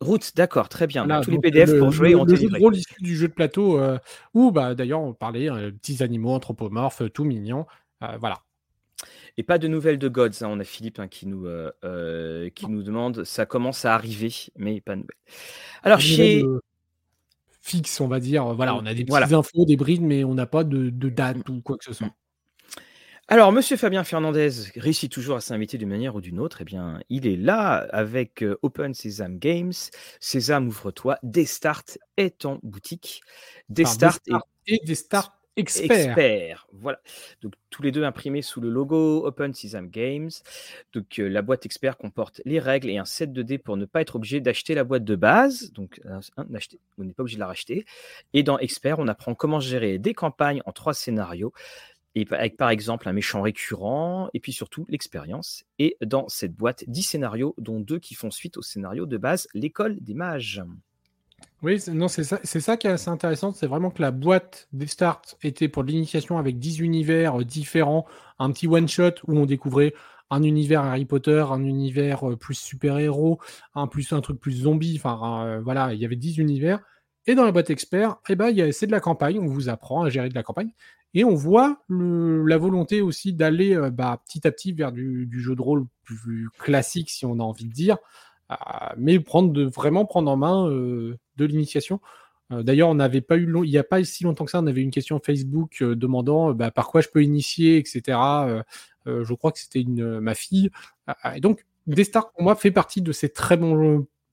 [0.00, 1.06] Route, d'accord, très bien.
[1.20, 2.58] tous les PDF pour jouer ont été livrés.
[2.58, 3.98] Le jeu issu du jeu de plateau, euh,
[4.32, 7.66] où bah, d'ailleurs on parlait euh, petits animaux anthropomorphes, tout mignons.
[8.18, 8.40] voilà.
[9.36, 10.42] Et pas de nouvelles de Gods.
[10.42, 10.48] Hein.
[10.50, 11.46] On a Philippe hein, qui, nous,
[12.54, 15.16] qui nous demande ça commence à arriver, mais pas de nouvelles.
[15.82, 16.42] Alors, chez.
[17.62, 18.54] Fixe, on va dire.
[18.54, 21.60] Voilà, on a des petites infos, des brides, mais on n'a pas de, date ou
[21.60, 22.10] quoi que ce soit.
[23.32, 26.62] Alors, Monsieur Fabien Fernandez réussit toujours à s'inviter d'une manière ou d'une autre.
[26.62, 29.72] Eh bien, il est là avec Open Sesame Games.
[30.18, 31.16] Sésame, ouvre-toi.
[31.22, 31.84] Destart
[32.16, 33.20] est en boutique.
[33.68, 34.18] Destart
[34.66, 36.66] et, et Start Expert.
[36.72, 36.98] Voilà.
[37.40, 40.30] Donc, tous les deux imprimés sous le logo Open Sesame Games.
[40.92, 43.84] Donc, euh, la boîte Expert comporte les règles et un set de dés pour ne
[43.84, 45.70] pas être obligé d'acheter la boîte de base.
[45.70, 47.84] Donc, euh, on n'est pas obligé de la racheter.
[48.32, 51.52] Et dans Expert, on apprend comment gérer des campagnes en trois scénarios
[52.14, 55.64] et avec par exemple un méchant récurrent, et puis surtout l'expérience.
[55.78, 59.48] Et dans cette boîte, 10 scénarios, dont deux qui font suite au scénario de base,
[59.54, 60.62] l'école des mages.
[61.62, 63.52] Oui, c'est ça, ça qui est assez intéressant.
[63.52, 68.06] C'est vraiment que la boîte des starts était pour l'initiation avec 10 univers euh, différents,
[68.38, 69.94] un petit one-shot où on découvrait
[70.30, 73.40] un univers Harry Potter, un univers euh, plus super-héros,
[73.74, 74.96] un plus un truc plus zombie.
[74.96, 76.80] Enfin, euh, voilà, il y avait 10 univers.
[77.26, 79.38] Et dans la boîte expert, eh ben, c'est de la campagne.
[79.38, 80.70] On vous apprend à gérer de la campagne.
[81.14, 85.56] Et on voit la volonté aussi d'aller euh, bah, petit à petit vers du, jeu
[85.56, 87.98] de rôle plus classique, si on a envie de dire,
[88.50, 88.54] euh,
[88.96, 92.00] mais prendre de, vraiment prendre en main euh, de l'initiation.
[92.50, 94.80] D'ailleurs, on n'avait pas eu il n'y a pas si longtemps que ça, on avait
[94.80, 98.18] une question Facebook demandant bah, par quoi je peux initier, etc.
[99.06, 100.68] je crois que c'était ma fille.
[101.32, 103.56] et donc, Destar, pour moi, fait partie de ces très,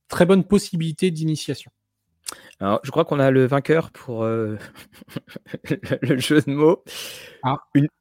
[0.07, 1.69] très bonnes possibilités d'initiation.
[2.59, 4.57] Alors, je crois qu'on a le vainqueur pour euh,
[6.01, 6.84] le jeu de mots.
[7.43, 7.57] Ah.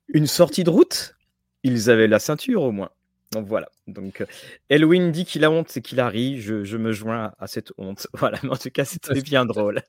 [0.08, 1.14] Une, sortie de route?
[1.62, 2.90] Ils avaient la ceinture au moins.
[3.32, 3.68] Donc voilà.
[3.86, 4.26] Donc euh,
[4.70, 6.40] Elwin dit qu'il a honte, c'est qu'il arrive.
[6.40, 8.06] Je, je, me joins à cette honte.
[8.14, 8.38] Voilà.
[8.42, 9.82] Mais en tout cas, c'était bien drôle.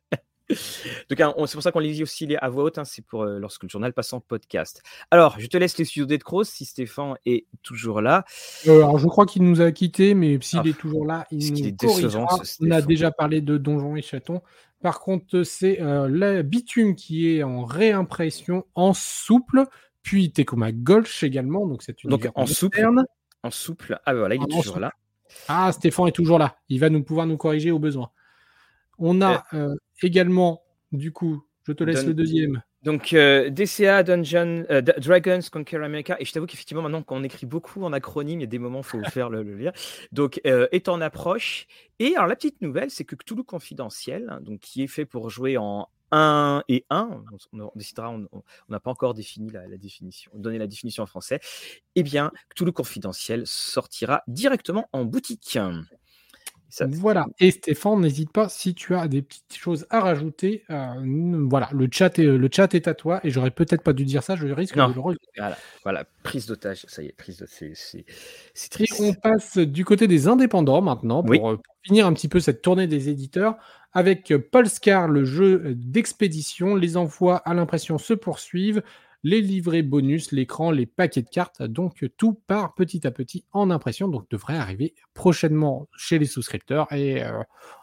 [1.10, 3.40] Donc, c'est pour ça qu'on les dit aussi à voix haute, hein, c'est pour euh,
[3.40, 4.82] lorsque le journal passe en podcast.
[5.12, 8.24] Alors, je te laisse les studios d'Edcross si Stéphane est toujours là.
[8.66, 11.68] alors, je crois qu'il nous a quittés, mais s'il ah, est toujours là, il nous
[11.68, 12.28] est décevant,
[12.62, 14.42] On a déjà parlé de Donjons et Chatons.
[14.82, 19.66] Par contre, c'est euh, la bitume qui est en réimpression en souple,
[20.04, 22.88] puis Tecoma Gulch également, donc c'est une donc en souple.
[23.44, 24.00] En souple.
[24.06, 24.94] Ah voilà, il est toujours là.
[25.48, 26.58] Ah, Stéphane est toujours là.
[26.70, 28.12] Il va nous pouvoir nous corriger au besoin.
[28.98, 32.62] On a euh, également, du coup, je te laisse le deuxième.
[32.84, 36.16] Donc, euh, DCA, Dungeon, euh, Dragons Conquer America.
[36.20, 38.80] Et je t'avoue qu'effectivement, maintenant qu'on écrit beaucoup en acronyme, il y a des moments
[38.80, 39.74] où il faut faire le, lire.
[40.12, 41.68] Donc, est en approche.
[42.00, 45.30] Et alors, la petite nouvelle, c'est que Cthulhu Confidentiel, hein, donc, qui est fait pour
[45.30, 47.24] jouer en 1 et 1,
[47.54, 51.42] on, décidera, on n'a pas encore défini la, la, définition, donné la définition en français,
[51.96, 55.58] eh bien, Cthulhu Confidentiel sortira directement en boutique.
[56.88, 57.26] Voilà.
[57.40, 60.64] Et Stéphane, n'hésite pas si tu as des petites choses à rajouter.
[60.70, 63.20] Euh, voilà, le chat, est, le chat est à toi.
[63.24, 66.86] Et j'aurais peut-être pas dû dire ça, je risque de le Voilà, voilà, prise d'otage,
[66.88, 67.46] ça y est, prise de.
[67.48, 69.00] C'est triste.
[69.00, 72.40] Et on passe du côté des indépendants maintenant pour, euh, pour, finir un petit peu
[72.40, 73.56] cette tournée des éditeurs.
[73.94, 78.84] Avec Polescar, le jeu d'expédition, les envois à l'impression se poursuivent
[79.24, 81.64] les livrets bonus, l'écran, les paquets de cartes.
[81.64, 84.08] Donc tout part petit à petit en impression.
[84.08, 86.92] Donc devrait arriver prochainement chez les souscripteurs.
[86.94, 87.42] Et euh,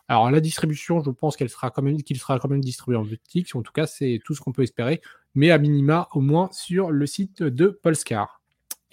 [0.09, 3.05] alors la distribution, je pense qu'elle sera quand même qu'il sera quand même distribué en
[3.05, 3.55] boutique.
[3.55, 5.01] En tout cas, c'est tout ce qu'on peut espérer.
[5.35, 8.44] Mais à minima, au moins sur le site de Polescar.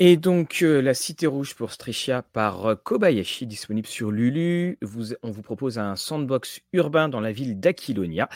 [0.04, 4.80] Et donc, euh, La Cité Rouge pour Strichia par euh, Kobayashi, disponible sur Lulu.
[5.22, 8.28] on vous propose un sandbox urbain dans la ville d'Aquilonia,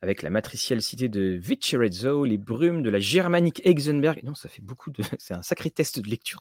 [0.00, 4.20] avec la matricielle cité de Vicerezzo, les brumes de la germanique Exenberg.
[4.22, 5.02] Non, ça fait beaucoup de.
[5.18, 6.38] C'est un sacré test de lecture.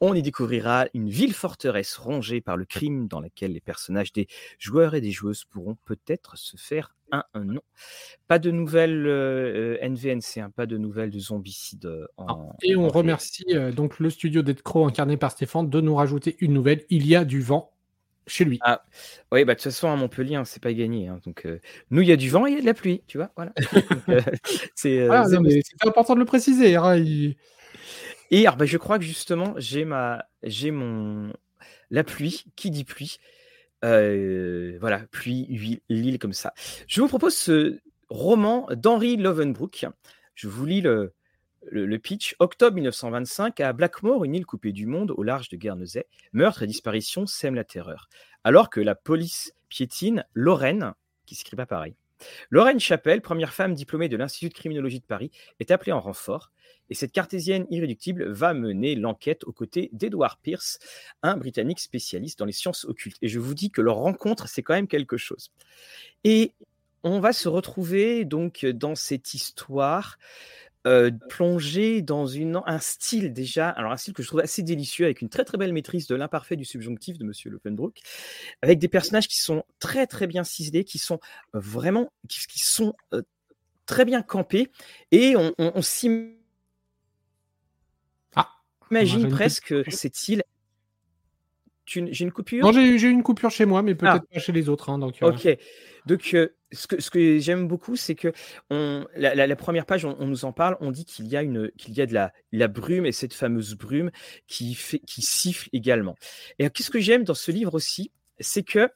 [0.00, 4.26] On y découvrira une ville forteresse rongée par le crime, dans laquelle les personnages des
[4.58, 7.24] joueurs et des joueuses pourront peut-être se faire un.
[8.28, 11.86] Pas de nouvelles euh, NVNC, hein, pas de nouvelles de zombicide.
[11.86, 15.94] Euh, en, et on remercie euh, donc le studio d'Edcro incarné par Stéphane de nous
[15.94, 16.84] rajouter une nouvelle.
[16.90, 17.72] Il y a du vent
[18.26, 18.58] chez lui.
[18.62, 18.82] Ah,
[19.32, 21.08] oui, bah, de toute façon, à Montpellier, hein, c'est pas gagné.
[21.08, 21.46] Hein, donc,
[21.90, 23.30] nous, il y a du vent et il y a de la pluie, tu vois.
[23.36, 23.52] Voilà.
[24.74, 25.08] c'est
[25.86, 26.70] important de le préciser.
[28.30, 31.32] Et alors, bah, je crois que justement, j'ai ma, j'ai mon,
[31.90, 32.44] la pluie.
[32.56, 33.18] Qui dit pluie?
[34.80, 36.52] Voilà, pluie, l'île comme ça.
[36.86, 39.86] Je vous propose ce roman d'Henry Lovenbrook.
[40.34, 41.12] Je vous lis le,
[41.70, 42.34] le, pitch.
[42.38, 46.66] Octobre 1925, à Blackmore, une île coupée du monde au large de Guernesey, meurtre et
[46.66, 48.08] disparition sèment la terreur.
[48.42, 50.94] Alors que la police piétine, Lorraine,
[51.26, 51.94] qui s'écrit pas pareil,
[52.50, 56.52] Lorraine Chapelle, première femme diplômée de l'Institut de criminologie de Paris, est appelée en renfort.
[56.90, 60.78] Et cette cartésienne irréductible va mener l'enquête aux côtés d'Edward Pierce,
[61.22, 63.16] un Britannique spécialiste dans les sciences occultes.
[63.22, 65.50] Et je vous dis que leur rencontre, c'est quand même quelque chose.
[66.24, 66.52] Et
[67.02, 70.18] on va se retrouver donc dans cette histoire
[70.86, 75.06] euh, plongé dans une, un style déjà, alors un style que je trouve assez délicieux,
[75.06, 78.00] avec une très très belle maîtrise de l'imparfait du subjonctif de Monsieur Lopenbrook,
[78.60, 81.20] avec des personnages qui sont très très bien ciselés, qui sont
[81.54, 83.22] vraiment, qui, sont euh,
[83.86, 84.70] très bien campés,
[85.10, 85.72] et on, on,
[88.36, 88.50] ah,
[89.30, 90.42] presque cette île.
[91.86, 92.64] J'ai une coupure?
[92.64, 94.34] Non, j'ai une coupure chez moi, mais peut-être ah.
[94.34, 94.88] pas chez les autres.
[94.90, 95.58] Hein, donc, ok.
[96.06, 96.36] Donc,
[96.72, 98.32] ce que, ce que j'aime beaucoup, c'est que
[98.70, 101.94] on, la, première page, on, nous en parle, on dit qu'il y a, une, qu'il
[101.94, 104.10] y a de la, la brume et cette fameuse brume
[104.46, 106.14] qui, fait, qui siffle également.
[106.58, 108.90] Et qu'est-ce que j'aime dans ce livre aussi, c'est que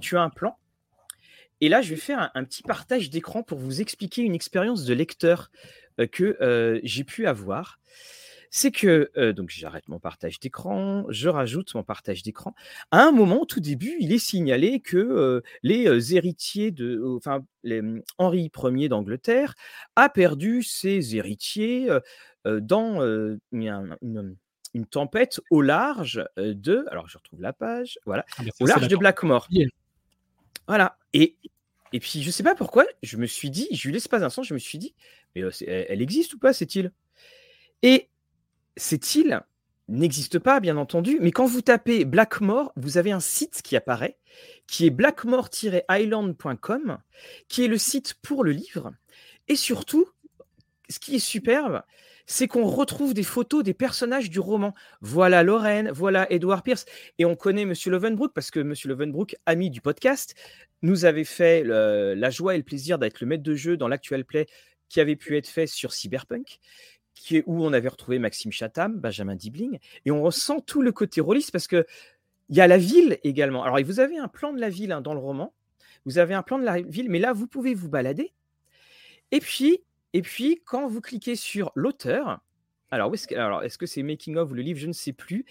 [0.00, 0.56] tu as un plan.
[1.60, 4.92] Et là, je vais faire un, petit partage d'écran pour vous expliquer une expérience de
[4.92, 5.50] lecteur
[6.12, 7.78] que j'ai pu avoir
[8.50, 12.54] c'est que, donc j'arrête mon partage d'écran, je rajoute mon partage d'écran.
[12.90, 18.00] À un moment, au tout début, il est signalé que les héritiers de, enfin, mmh,
[18.18, 19.54] Henri Ier d'Angleterre
[19.96, 21.88] a perdu ses héritiers
[22.44, 23.00] dans
[23.52, 24.36] une,
[24.90, 29.48] tempête au large de, alors je retrouve la page, voilà, ah, au large de Blackmore.
[30.66, 30.98] Voilà.
[31.12, 31.36] Et,
[31.92, 34.24] et puis, je ne sais pas pourquoi, je me suis dit, je lui laisse pas
[34.24, 34.94] un sens, je me suis dit,
[35.34, 36.92] mais elle existe ou pas cette île?
[37.82, 38.08] Et
[38.76, 39.40] cette île
[39.88, 44.18] n'existe pas, bien entendu, mais quand vous tapez Blackmore, vous avez un site qui apparaît,
[44.66, 46.98] qui est blackmore-island.com,
[47.48, 48.92] qui est le site pour le livre.
[49.48, 50.06] Et surtout,
[50.88, 51.82] ce qui est superbe,
[52.26, 54.74] c'est qu'on retrouve des photos des personnages du roman.
[55.00, 56.84] Voilà Lorraine, voilà Edward Pierce.
[57.18, 60.34] Et on connaît Monsieur Levenbrook parce que Monsieur Levenbrook, ami du podcast,
[60.82, 64.24] nous avait fait la joie et le plaisir d'être le maître de jeu dans l'actuel
[64.24, 64.46] play
[64.88, 66.58] qui avait pu être fait sur Cyberpunk
[67.16, 70.92] qui est, où on avait retrouvé Maxime Chatham, Benjamin Dibling, et on ressent tout le
[70.92, 71.84] côté rôliste parce que
[72.48, 73.64] il y a la ville également.
[73.64, 75.52] Alors, vous avez un plan de la ville hein, dans le roman,
[76.04, 78.32] vous avez un plan de la ville, mais là, vous pouvez vous balader.
[79.32, 82.40] Et puis, et puis quand vous cliquez sur l'auteur,
[82.92, 85.12] alors, est-ce que, alors, est-ce que c'est Making of ou le livre Je ne sais
[85.12, 85.44] plus.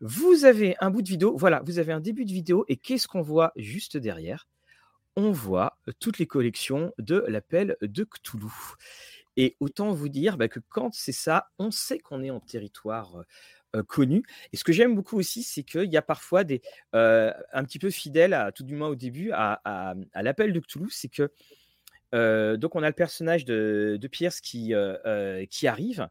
[0.00, 3.08] Vous avez un bout de vidéo, voilà, vous avez un début de vidéo, et qu'est-ce
[3.08, 4.46] qu'on voit juste derrière?
[5.16, 8.76] On voit toutes les collections de l'appel de Cthulhu.
[9.36, 13.24] Et autant vous dire bah, que quand c'est ça, on sait qu'on est en territoire
[13.88, 14.22] connu.
[14.52, 16.62] Et ce que j'aime beaucoup aussi, c'est qu'il y a parfois des
[16.92, 21.08] un petit peu fidèles, à, tout du moins au début, à, l'appel de Cthulhu, c'est
[21.08, 21.30] que
[22.56, 24.72] donc on a le personnage de, de Pierce qui,
[25.50, 26.08] qui arrive,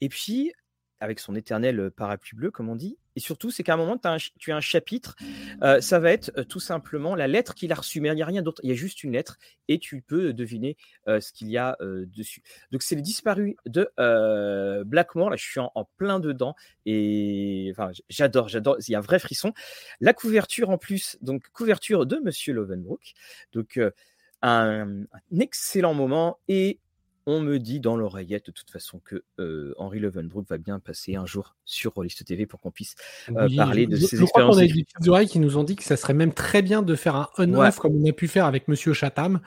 [0.00, 0.52] et puis
[1.00, 2.98] avec son éternel parapluie bleu, comme on dit.
[3.16, 3.98] Et surtout, c'est qu'à un moment,
[4.38, 5.16] tu as un chapitre,
[5.80, 8.42] ça va être tout simplement la lettre qu'il a reçue, mais il n'y a rien
[8.42, 10.76] d'autre, il y a juste une lettre, et tu peux deviner
[11.06, 12.42] ce qu'il y a dessus.
[12.70, 13.90] Donc, c'est le disparu de
[14.84, 16.54] Blackmore, là, je suis en, plein dedans,
[16.86, 19.52] et enfin, j'adore, j'adore, il y a un vrai frisson.
[20.00, 23.14] La couverture en plus, donc couverture de Monsieur Lovenbrook,
[23.52, 23.80] donc
[24.42, 26.78] un, un excellent moment, et
[27.28, 31.14] on me dit dans l'oreillette de toute façon que euh, Henri Levenbrook va bien passer
[31.14, 32.94] un jour sur Rollist TV pour qu'on puisse
[33.28, 34.56] euh, parler de ses expériences.
[34.56, 36.80] On a des petites oreilles qui nous ont dit que ça serait même très bien
[36.80, 39.40] de faire un on-off comme on a pu faire avec Monsieur Chatham.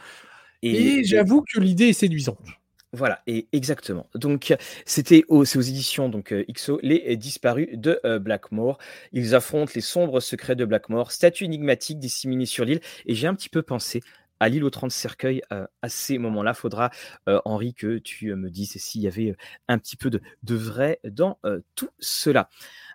[0.62, 2.46] Et, j'avoue que l'idée est séduisante.
[2.94, 4.06] Voilà, et exactement.
[4.14, 4.56] Donc,
[4.86, 8.78] c'était aux, aux éditions donc euh, XO, les disparus de Blackmore.
[9.12, 12.82] Ils affrontent les sombres secrets de Blackmore, statue énigmatique disséminée sur l'île.
[13.08, 14.02] Et j'ai un petit peu pensé
[14.42, 16.56] à l'île aux 30 cercueils euh, à ces moments-là.
[16.56, 16.90] Faudra,
[17.30, 19.36] euh, Henri, que tu euh, me dises s'il y avait
[19.68, 20.20] un petit peu de,
[20.56, 21.38] vrai dans
[21.76, 22.50] tout cela.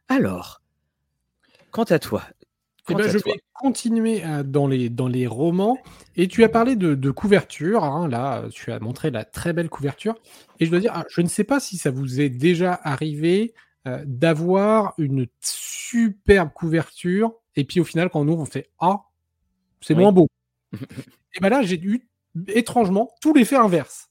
[0.09, 0.61] Alors,
[1.71, 2.25] quant à toi,
[2.89, 5.79] eh ben, je vais continuer dans, les, dans les romans.
[6.17, 7.85] Et tu as parlé de, couverture.
[7.85, 10.17] Hein, là, tu as montré la très belle couverture.
[10.61, 13.55] Et je dois dire, ah, je ne sais pas si ça vous est déjà arrivé
[14.05, 17.33] d'avoir une superbe couverture.
[17.55, 19.05] Et puis au final, quand on ouvre, on fait Ah,
[19.81, 20.29] c'est moins beau.
[21.37, 22.09] Et ben là, j'ai eu
[22.49, 24.09] étrangement tout l'effet inverse.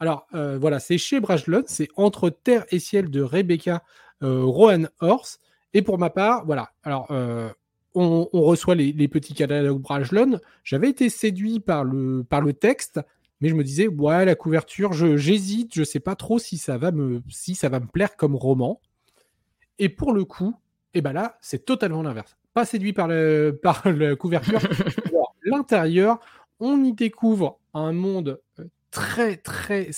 [0.00, 3.82] Alors euh, voilà, c'est chez Brajlon, c'est Entre Terre et Ciel de Rebecca
[4.22, 5.40] euh, Rohan Horse.
[5.74, 6.70] Et pour ma part, voilà.
[6.84, 7.50] Alors euh,
[7.94, 10.38] on, reçoit les, petits catalogues Brajlon.
[10.62, 13.00] J'avais été séduit par le, par le texte,
[13.40, 16.78] mais je me disais, ouais, la couverture, j'hésite, je, ne sais pas trop si ça
[16.78, 18.80] va me, si ça va me plaire comme roman.
[19.80, 20.54] Et pour le coup,
[20.94, 22.36] et eh ben là, c'est totalement l'inverse.
[22.54, 24.60] Pas séduit par, le, par la couverture.
[25.42, 26.18] L'intérieur,
[26.60, 29.90] on y découvre un monde euh, très, très,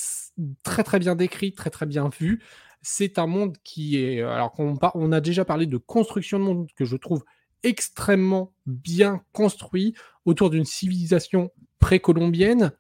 [0.63, 2.43] très, très bien décrit, très, très bien vu.
[2.83, 4.21] C'est un monde qui est.
[4.21, 7.25] Euh, alors qu'on on a déjà parlé de construction de monde que je trouve
[7.63, 9.95] extrêmement bien construit
[10.25, 12.73] autour d'une civilisation précolombienne.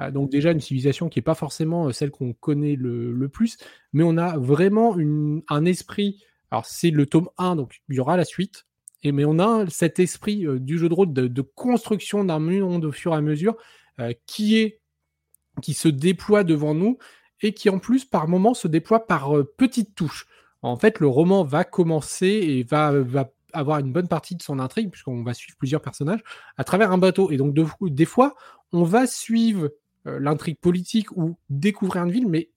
[0.00, 3.58] Euh, donc déjà une civilisation qui n'est pas forcément celle qu'on connaît le, plus,
[3.92, 4.96] mais on a vraiment
[5.48, 6.22] un esprit.
[6.50, 8.66] Alors c'est le tome 1, donc il y aura la suite
[9.12, 12.92] mais on a cet esprit euh, du jeu de rôle de, construction d'un monde au
[12.92, 13.56] fur et à mesure
[14.00, 14.80] euh, qui est
[15.62, 16.98] qui se déploie devant nous
[17.40, 20.26] et qui en plus par moments se déploie par euh, petites touches.
[20.62, 24.58] En fait, le roman va commencer et va, va avoir une bonne partie de son
[24.58, 26.24] intrigue, puisqu'on va suivre plusieurs personnages,
[26.56, 27.30] à travers un bateau.
[27.30, 28.34] Et donc, des fois,
[28.72, 29.70] on va suivre
[30.06, 32.50] l'intrigue politique ou découvrir une ville, mais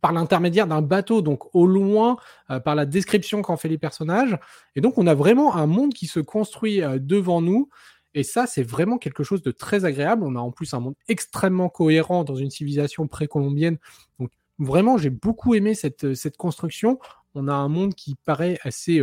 [0.00, 2.16] par l'intermédiaire d'un bateau, donc au loin,
[2.64, 4.38] par la description qu'en fait les personnages.
[4.76, 7.68] Et donc, on a vraiment un monde qui se construit devant nous.
[8.14, 10.24] Et ça, c'est vraiment quelque chose de très agréable.
[10.24, 13.78] On a en plus un monde extrêmement cohérent dans une civilisation précolombienne.
[14.18, 16.98] Donc, vraiment, j'ai beaucoup aimé cette, cette construction.
[17.34, 19.02] On a un monde qui paraît assez,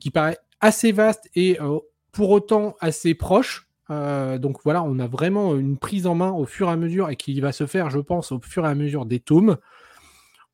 [0.00, 1.58] qui paraît assez vaste et
[2.12, 3.68] pour autant assez proche.
[3.90, 7.08] Euh, donc voilà, on a vraiment une prise en main au fur et à mesure
[7.10, 9.56] et qui va se faire, je pense, au fur et à mesure des tomes.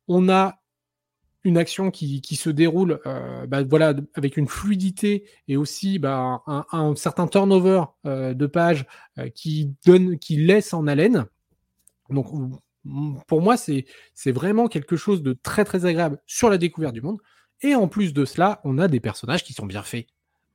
[0.07, 0.59] On a
[1.43, 6.95] une action qui, se déroule euh, bah, voilà, avec une fluidité et aussi bah, un,
[6.95, 8.85] certain turnover euh, de pages
[9.35, 11.25] qui, donne, qui laisse en haleine.
[12.09, 12.27] Donc
[13.27, 13.85] pour moi, c'est
[14.31, 17.19] vraiment quelque chose de très très agréable sur la découverte du monde.
[17.61, 20.07] Et en plus de cela, on a des personnages qui sont bien faits.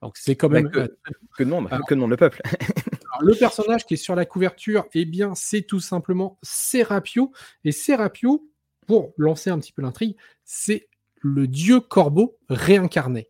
[0.02, 0.96] Donc c'est quand bah, même que,
[1.36, 2.40] que non, que non le peuple.
[3.20, 7.32] le personnage qui est sur la couverture, eh bien, c'est tout simplement Serapio.
[7.64, 8.49] Et Serapio,
[8.90, 10.88] pour lancer un petit peu l'intrigue, c'est
[11.20, 13.28] le dieu corbeau réincarné.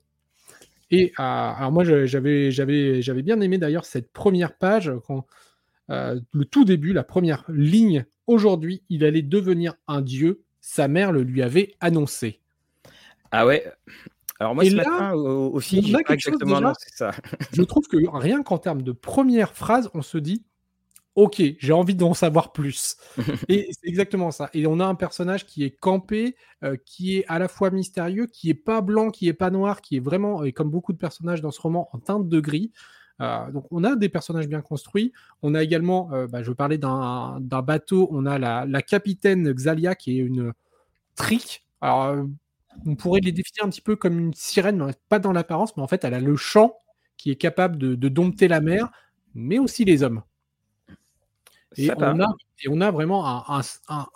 [0.91, 5.27] Et euh, alors moi, j'avais, j'avais, j'avais bien aimé d'ailleurs cette première page quand
[5.91, 8.07] euh, le tout début, la première ligne.
[8.27, 10.41] Aujourd'hui, il allait devenir un dieu.
[10.63, 12.41] Sa mère le lui avait annoncé.
[13.31, 13.71] Ah ouais.
[14.39, 17.11] Alors moi, ce matin aussi, je pas exactement c'est ça.
[17.53, 20.43] je trouve que rien qu'en termes de première phrase, on se dit
[21.21, 22.97] Ok, j'ai envie d'en savoir plus.
[23.49, 24.49] et c'est exactement ça.
[24.55, 28.27] Et on a un personnage qui est campé, euh, qui est à la fois mystérieux,
[28.27, 30.99] qui est pas blanc, qui est pas noir, qui est vraiment, et comme beaucoup de
[30.99, 32.73] personnages dans ce roman, en teinte de gris.
[33.21, 35.13] Euh, donc on a des personnages bien construits.
[35.43, 39.95] On a également, euh, bah, je parlais d'un bateau, on a la, la, capitaine Xalia
[39.95, 40.55] qui est une
[41.17, 41.67] trick.
[41.83, 42.17] Alors
[42.87, 45.89] on pourrait les définir un petit peu comme une sirène, pas dans l'apparence, mais en
[45.89, 46.77] fait, elle a le chant
[47.17, 48.91] qui est capable de, dompter la mer,
[49.35, 50.23] mais aussi les hommes.
[51.77, 51.91] Et
[52.69, 53.63] on, a, vraiment un,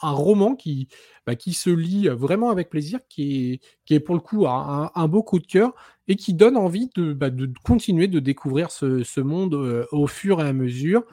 [0.03, 0.89] roman qui,
[1.27, 5.09] bah, qui se lit vraiment avec plaisir, qui est, qui est pour le coup un,
[5.09, 5.73] beau coup de cœur
[6.09, 7.31] et qui donne envie de, bah,
[7.65, 11.05] continuer de découvrir ce, ce monde euh, au fur et à mesure.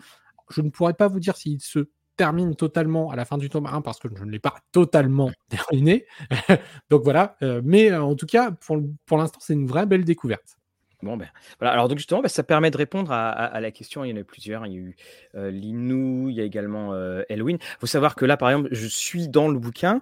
[0.50, 3.68] Je ne pourrais pas vous dire s'il se termine totalement à la fin du tome
[3.68, 6.06] 1 parce que je ne l'ai pas totalement terminé.
[6.90, 7.36] donc voilà.
[7.42, 10.58] Euh, mais euh, en tout cas, pour, pour l'instant, c'est une vraie belle découverte.
[11.04, 11.30] Bon ben
[11.60, 11.74] voilà.
[11.74, 14.04] Alors donc justement, ben, ça permet de répondre à, la question.
[14.04, 14.66] Il y en a plusieurs.
[14.66, 14.96] Il y a eu
[15.36, 16.96] euh, Linou, il y a également
[17.30, 17.58] Elwin.
[17.60, 20.02] Il faut savoir que là, par exemple, je suis dans le bouquin.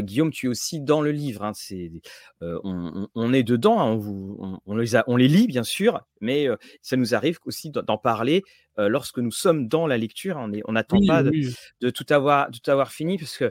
[0.00, 1.44] Guillaume, tu es aussi dans le livre.
[1.44, 1.52] Hein.
[1.54, 1.90] c'est,
[2.42, 4.58] on, est dedans, hein.
[4.66, 6.46] on, les on, les lit bien sûr, mais
[6.82, 8.42] ça nous arrive aussi d'en parler
[8.76, 10.36] lorsque nous sommes dans la lecture.
[10.66, 13.50] On n'attend pas de, tout avoir, de tout avoir fini parce que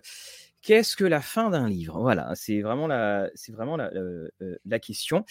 [0.68, 1.98] qu'est-ce que la fin d'un livre?
[2.02, 3.90] Voilà, c'est vraiment la, c'est vraiment la,
[4.66, 5.24] la, question.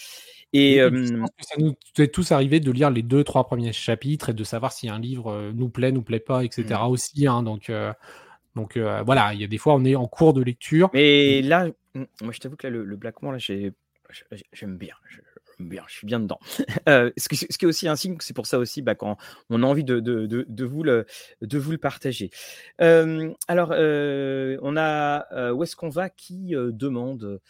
[0.55, 4.45] Et, ça nous est tous arrivé de lire les deux, trois premiers chapitres et de
[4.45, 6.80] savoir si un livre nous plaît, nous plaît pas, etc.
[6.80, 6.91] Mmh.
[6.91, 7.26] aussi.
[7.26, 7.70] Hein, donc
[8.57, 10.89] donc euh, voilà, il y a des fois on est en cours de lecture.
[10.95, 13.39] Mais là, mmh, moi je t'avoue que là, le, le là,
[14.53, 14.95] j'aime bien.
[15.59, 16.38] Bien, je suis bien dedans.
[16.88, 19.16] Euh, ce, qui, est aussi un signe, c'est pour ça aussi bah, quand
[19.50, 21.04] on a envie de, de, vous, le,
[21.40, 22.30] de vous le partager.
[22.80, 26.09] Euh, alors, on a Où est-ce qu'on va?
[26.11, 27.40] Qui demande?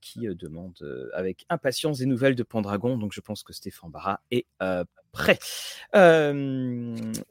[0.00, 2.96] Qui demande avec impatience des nouvelles de Pendragon.
[2.96, 4.46] Donc, je pense que Stéphane Barra est
[5.12, 5.38] prêt.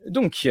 [0.08, 0.50] donc,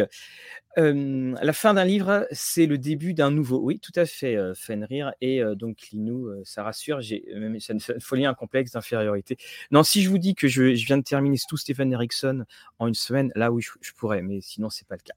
[0.75, 3.59] la fin d'un livre, c'est le début d'un nouveau.
[3.59, 5.13] Oui, tout à fait, Fenrir.
[5.21, 9.37] Et donc, Linou, ça rassure, j'ai même ça une folie, un complexe d'infériorité.
[9.71, 12.45] Non, si je vous dis que je, viens de terminer tout Stephen Erickson
[12.79, 15.15] en une semaine, là oui, je, pourrais, mais sinon, c'est pas le cas.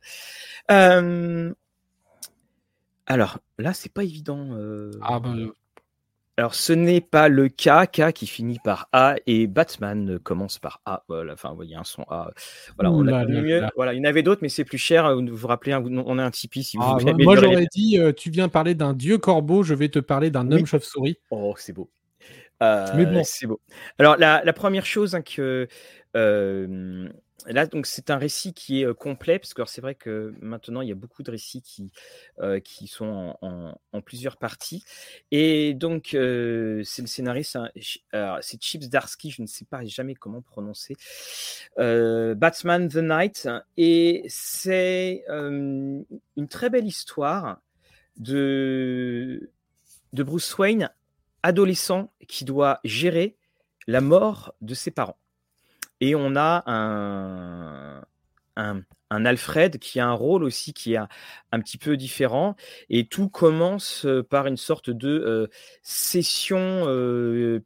[3.07, 4.51] alors, là, c'est pas évident.
[5.03, 5.53] Ah ben,
[6.37, 10.81] alors, ce n'est pas le K, K qui finit par A et Batman commence par
[10.85, 11.05] A.
[11.07, 12.33] Voilà, enfin, vous voyez un son A.
[12.77, 13.63] Voilà, on a mieux.
[13.77, 15.15] Voilà, il y en avait d'autres, mais c'est plus cher.
[15.15, 17.25] Vous vous rappelez, on a un Tipeee si vous ah, voulez.
[17.25, 20.51] Moi, j'aurais dit, euh, tu viens parler d'un dieu corbeau, je vais te parler d'un
[20.51, 21.19] homme chauve-souris.
[21.31, 21.89] Oh, c'est beau.
[22.63, 23.61] Euh, c'est beau.
[24.01, 25.69] Alors, la, première chose hein, que
[26.17, 27.09] euh,
[27.47, 30.89] Là, donc, c'est un récit qui est complet, parce que c'est vrai que maintenant, il
[30.89, 31.91] y a beaucoup de récits qui,
[32.65, 34.85] qui sont en, plusieurs parties.
[35.31, 37.59] Et donc, c'est le scénariste,
[38.41, 40.97] c'est Chips Darsky, je ne sais pas jamais comment prononcer,
[41.77, 43.49] Batman the Night.
[43.77, 46.07] Et c'est une
[46.49, 47.61] très belle histoire
[48.17, 49.51] de,
[50.13, 50.91] de Bruce Wayne,
[51.43, 53.37] adolescent, qui doit gérer
[53.87, 55.19] la mort de ses parents.
[56.01, 58.03] Et on a un,
[58.57, 60.99] un, Alfred qui a un rôle aussi qui est
[61.53, 62.57] un, petit peu différent.
[62.91, 65.47] Et tout commence euh, par une sorte de euh,
[65.83, 67.61] session euh,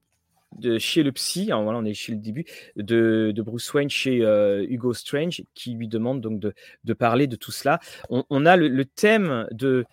[0.59, 4.23] de chez le psy, voilà, on est chez le début, de, Bruce Wayne chez
[4.67, 7.81] Hugo Strange, qui lui demande donc de, parler de tout cela.
[8.09, 9.85] On, a le, thème de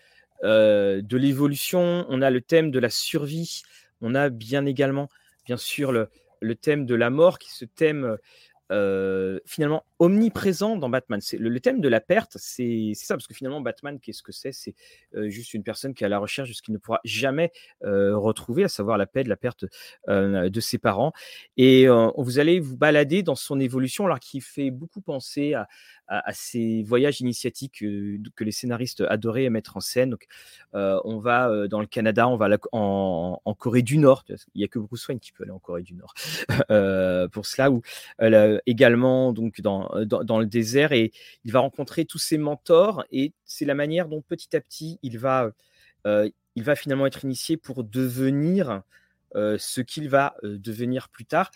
[0.44, 3.64] de l'évolution, on a le thème de la survie,
[4.00, 5.10] on a bien également,
[5.46, 6.08] bien sûr, le,
[6.40, 8.18] le thème de la mort, qui est ce thème
[8.72, 11.22] euh, finalement omniprésent dans Batman.
[11.22, 14.52] C'est le, thème de la perte, c'est ça, parce que finalement Batman, qu'est-ce que c'est?
[14.52, 14.74] C'est
[15.14, 17.52] euh, juste une personne qui est à la recherche de ce qu'il ne pourra jamais
[17.84, 19.66] euh, retrouver, à savoir la paix de la perte
[20.08, 21.14] de ses parents.
[21.58, 25.68] Et vous allez vous balader dans son évolution, alors qui fait beaucoup penser à,
[26.08, 30.12] à, ces voyages initiatiques que les scénaristes adoraient mettre en scène.
[30.12, 30.28] Donc,
[30.74, 34.24] on va dans le Canada, on va en, Corée du Nord.
[34.54, 36.14] Il n'y a que Bruce Wayne qui peut aller en Corée du Nord
[37.32, 37.82] pour cela, ou
[38.66, 41.12] également donc dans, dans, le désert, et
[41.44, 45.18] il va rencontrer tous ses mentors, et c'est la manière dont petit à petit il
[45.18, 45.54] va
[46.76, 48.82] finalement être initié pour devenir
[49.34, 51.52] ce qu'il va devenir plus tard.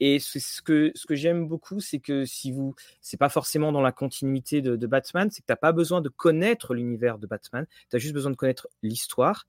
[0.00, 3.82] Et ce que, ce que j'aime beaucoup, c'est que si vous, c'est pas forcément dans
[3.82, 7.66] la continuité de, Batman, c'est que tu n'as pas besoin de connaître l'univers de Batman,
[7.90, 9.46] tu as juste besoin de connaître l'histoire.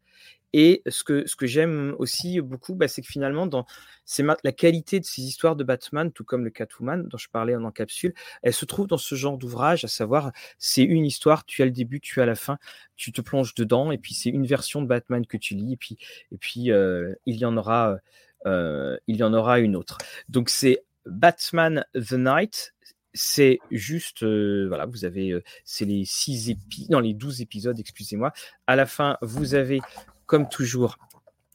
[0.54, 3.66] Et ce que, ce que j'aime aussi beaucoup, bah, c'est que finalement, dans,
[4.04, 7.56] c'est la qualité de ces histoires de Batman, tout comme le Catwoman dont je parlais
[7.56, 11.62] en capsule, elle se trouve dans ce genre d'ouvrage, à savoir, c'est une histoire, tu
[11.62, 12.58] as le début, tu as la fin,
[12.98, 15.78] tu te plonges dedans, et puis c'est une version de Batman que tu lis, et
[15.78, 15.98] puis,
[16.34, 17.92] et puis euh, il y en aura.
[17.92, 17.98] Euh,
[18.46, 19.98] il y en aura une autre.
[20.30, 22.74] Donc c'est Batman the Night.
[23.14, 27.78] C'est juste, euh, voilà, vous avez, euh, c'est les six épisodes, dans les 12 épisodes,
[27.78, 28.32] excusez-moi.
[28.68, 29.82] À la fin, vous avez,
[30.26, 30.98] comme toujours,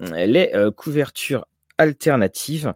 [0.01, 1.47] les couvertures
[1.79, 2.75] alternatives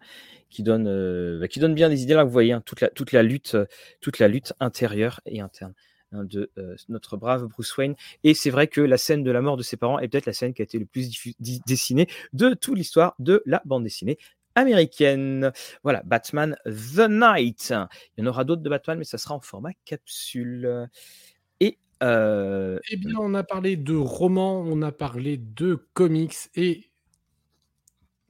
[0.48, 2.14] qui donnent, bah, qui donnent bien des idées.
[2.14, 3.58] Là, vous voyez hein, toute, la, toute la lutte,
[4.00, 5.74] toute la lutte intérieure et interne.
[6.12, 6.50] Hein, de
[6.88, 7.94] notre brave Bruce Wayne.
[8.24, 10.32] Et c'est vrai que la scène de la mort de ses parents est peut-être la
[10.32, 11.08] scène qui a été le plus
[11.38, 14.18] dessinée de toute l'histoire de la bande dessinée
[14.56, 15.52] américaine.
[15.84, 17.72] Voilà, Batman The Night.
[18.16, 20.88] Il y en aura d'autres de Batman, mais ça sera en format capsule.
[21.61, 26.90] Et eh bien, on a parlé de romans, on a parlé de comics, et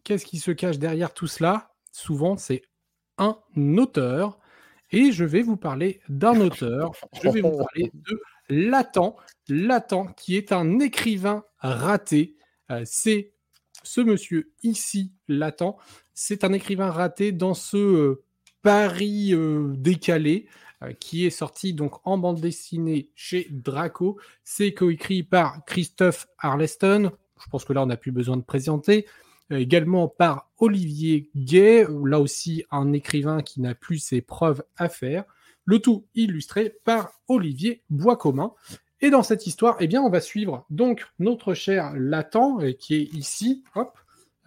[0.03, 1.72] qu'est-ce qui se cache derrière tout cela?
[1.93, 2.62] Souvent, c'est
[3.16, 3.39] un
[3.78, 4.39] auteur
[4.93, 6.93] et je vais vous parler d'un auteur.
[7.22, 9.16] Je vais vous parler de Latan.
[9.49, 12.36] Latan, qui est un écrivain raté.
[12.70, 13.32] Euh, c'est
[13.82, 15.76] ce monsieur ici, Latan.
[16.14, 18.24] C'est un écrivain raté dans ce euh,
[18.62, 20.47] Paris euh, décalé
[20.99, 24.18] qui est sorti donc en bande dessinée chez Draco.
[24.45, 27.12] C'est coécrit par Christophe Arleston.
[27.38, 29.07] Je pense que là, on n'a plus besoin de présenter
[29.51, 35.25] également par Olivier Gay, là aussi un écrivain qui n'a plus ses preuves à faire,
[35.65, 38.53] le tout illustré par Olivier Boiscommun.
[39.01, 43.15] Et dans cette histoire, eh bien, on va suivre donc notre cher Latan, qui est
[43.15, 43.97] ici, hop,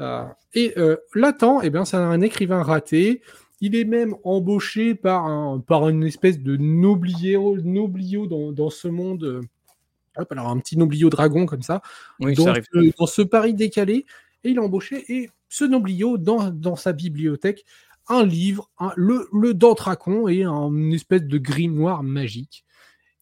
[0.02, 3.22] euh, et euh, Latan, eh bien, c'est un écrivain raté.
[3.62, 8.88] Il est même embauché par, un, par une espèce de noblio, noblio dans, dans ce
[8.88, 9.24] monde.
[9.24, 9.42] Euh,
[10.18, 11.82] hop, alors un petit noblio dragon comme ça.
[12.20, 12.68] Oui, ça arrive.
[12.98, 14.06] dans ce pari décalé,
[14.44, 17.66] et il a embauché, et ce noblio, dans, dans sa bibliothèque,
[18.08, 22.66] un livre, le, le Dantracon et une espèce de grimoire magique.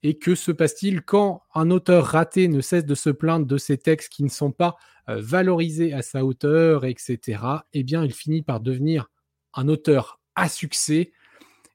[0.03, 3.77] Et que se passe-t-il quand un auteur raté ne cesse de se plaindre de ses
[3.77, 4.75] textes qui ne sont pas
[5.09, 7.43] euh, valorisés à sa hauteur, etc.
[7.73, 9.11] Eh bien, il finit par devenir
[9.53, 11.11] un auteur à succès.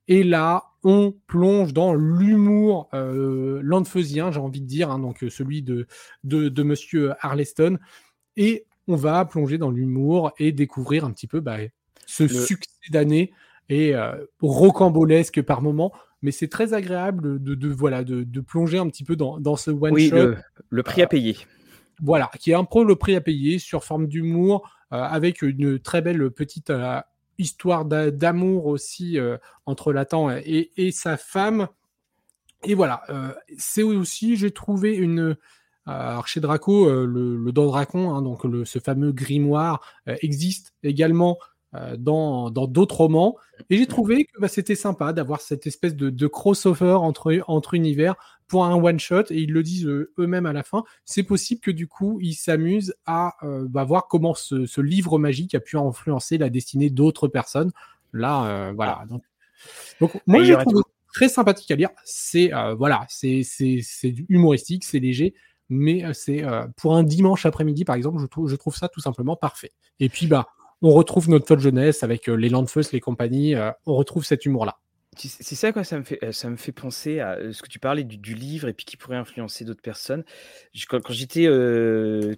[0.09, 5.87] Et là, on plonge dans l'humour euh, j'ai envie de dire, hein, donc celui de,
[6.25, 7.79] de, de Monsieur Arleston.
[8.37, 11.59] Et on va plonger dans l'humour et découvrir un petit peu bah,
[12.07, 13.33] ce succès d'année
[13.69, 15.93] et euh, rocambolesque par moment.
[16.23, 20.35] Mais c'est très agréable de, voilà, de, plonger un petit peu dans, ce one-shot.
[20.71, 21.37] Le, prix à payer.
[22.01, 25.79] voilà, qui est un peu le prix à payer sur forme d'humour, euh, avec une
[25.79, 27.01] très belle petite euh,
[27.39, 29.19] histoire d'amour aussi
[29.67, 31.69] entre Lathan et, et, sa femme.
[32.65, 33.03] Et voilà,
[33.59, 35.37] c'est aussi, j'ai trouvé une,
[35.87, 41.39] alors chez Draco, euh, le, le hein, donc le, ce fameux grimoire, euh, existe également
[41.75, 43.37] euh, dans d'autres romans.
[43.71, 47.75] Et j'ai trouvé que bah, c'était sympa d'avoir cette espèce de, de, crossover entre, entre
[47.75, 48.17] univers
[48.49, 49.25] pour un one-shot.
[49.31, 50.83] Et ils le disent eux-mêmes à la fin.
[51.05, 55.55] C'est possible que du coup, ils s'amusent à bah, voir comment ce, ce, livre magique
[55.55, 57.71] a pu influencer la destinée d'autres personnes.
[58.13, 59.05] Là, voilà.
[59.09, 59.23] Donc,
[60.01, 60.83] donc moi, j'ai trouvé
[61.13, 61.91] très sympathique à lire.
[62.05, 63.43] C'est voilà, c'est
[64.29, 65.35] humoristique, c'est léger
[65.69, 69.37] mais euh, c'est euh, pour un dimanche après-midi, par exemple, je trouve, ça tout simplement
[69.37, 69.73] parfait.
[70.01, 70.47] Et puis, bah,
[70.83, 73.55] on retrouve notre folle jeunesse avec euh, les Landfeus, les compagnies,
[73.87, 74.79] on retrouve cet humour-là.
[75.19, 78.05] C'est ça quoi, ça me fait, ça me fait penser à ce que tu parlais
[78.05, 80.25] du, livre et puis qui pourrait influencer d'autres personnes.
[80.91, 81.45] Quand, j'étais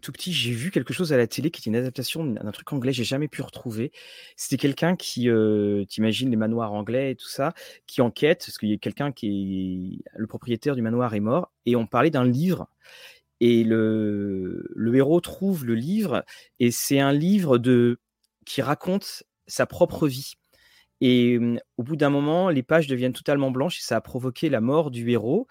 [0.00, 2.72] tout petit, j'ai vu quelque chose à la télé qui était une adaptation d'un truc
[2.72, 3.90] anglais, j'ai jamais pu retrouver.
[4.36, 5.28] C'était quelqu'un qui,
[5.88, 7.52] t'imagines les manoirs anglais et tout ça,
[7.88, 11.50] qui enquête, parce qu'il y a quelqu'un qui est le propriétaire du manoir est mort,
[11.66, 12.68] et on parlait d'un livre
[13.40, 16.24] et le, héros trouve le livre
[16.58, 18.00] et c'est un livre de
[18.46, 20.34] qui raconte sa propre vie.
[21.00, 21.38] Et
[21.76, 24.90] au bout d'un moment, les pages deviennent totalement blanches et ça a provoqué la mort
[24.90, 25.46] du héros.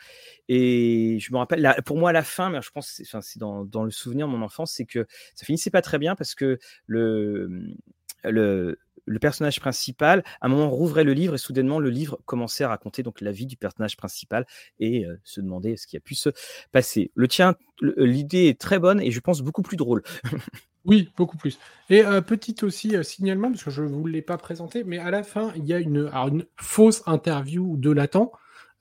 [0.49, 3.85] Et je me rappelle, pour moi, la fin, mais je pense c'est enfin, dans, dans,
[3.85, 7.63] le souvenir de mon enfance, c'est que ça finissait pas très bien parce que le,
[8.25, 8.77] le,
[9.07, 12.69] le personnage principal, à un moment, rouvrait le livre et soudainement, le livre commençait à
[12.69, 14.45] raconter donc la vie du personnage principal
[14.79, 16.29] et se demander ce qui a pu se
[16.71, 17.11] passer.
[17.15, 20.03] Le tien, l'idée est très bonne et je pense beaucoup plus drôle.
[20.87, 21.59] Oui, beaucoup plus.
[21.89, 24.97] Et euh, petit aussi euh, signalement, parce que je ne vous l'ai pas présenté, mais
[24.99, 26.09] à la fin, il y a une,
[26.55, 28.31] fausse interview de Lathan,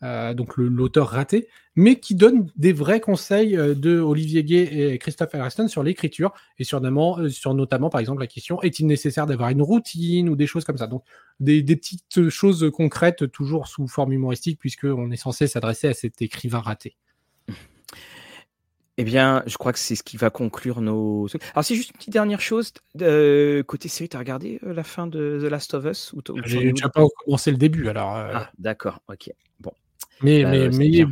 [0.02, 5.35] euh, donc l'auteur raté, mais qui donne des vrais conseils de Olivier Gay et Christophe
[5.35, 9.51] Ariston sur l'écriture et sur notamment, sur notamment, par exemple, la question est-il nécessaire d'avoir
[9.51, 10.86] une routine ou des choses comme ça?
[10.86, 11.02] Donc,
[11.40, 16.23] des, des petites choses concrètes, toujours sous forme humoristique, puisqu'on est censé s'adresser à cet
[16.23, 16.97] écrivain raté.
[18.98, 21.27] Eh bien, je crois que c'est ce qui va conclure nos.
[21.52, 22.73] Alors, c'est juste une petite dernière chose.
[23.02, 26.23] Euh, côté série, tu as regardé euh, la fin de The Last of Us ou
[26.44, 28.16] J'ai déjà pas commencé le début, alors.
[28.16, 28.31] Euh...
[28.35, 29.31] Ah, d'accord, ok.
[30.23, 31.05] Mais, bah, mais, mais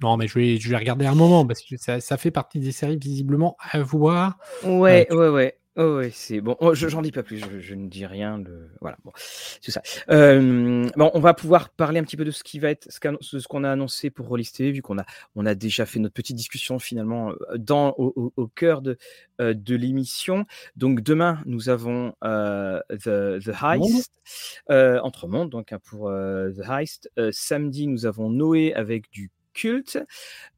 [0.00, 2.60] non, mais je vais, je vais regarder un moment parce que ça, ça fait partie
[2.60, 4.38] des séries visiblement à voir.
[4.64, 5.57] Ouais, ouais, ouais.
[5.80, 6.56] Oh oui, c'est bon.
[6.58, 7.40] Oh, je j'en dis pas plus.
[7.60, 8.40] Je, ne dis rien.
[8.40, 8.68] De...
[8.80, 8.96] Voilà.
[9.04, 9.12] Bon,
[9.60, 9.80] c'est ça.
[10.10, 13.46] Euh, bon, on va pouvoir parler un petit peu de ce qui va être ce
[13.46, 15.06] qu'on a annoncé pour Rollis TV, vu qu'on a
[15.36, 18.98] on a déjà fait notre petite discussion finalement euh, dans au, au, cœur de
[19.40, 20.46] euh, de l'émission.
[20.74, 24.20] Donc demain nous avons euh, the, the Heist
[24.68, 27.08] entre monde donc hein, pour the Heist.
[27.30, 29.98] samedi nous avons Noé avec du culte.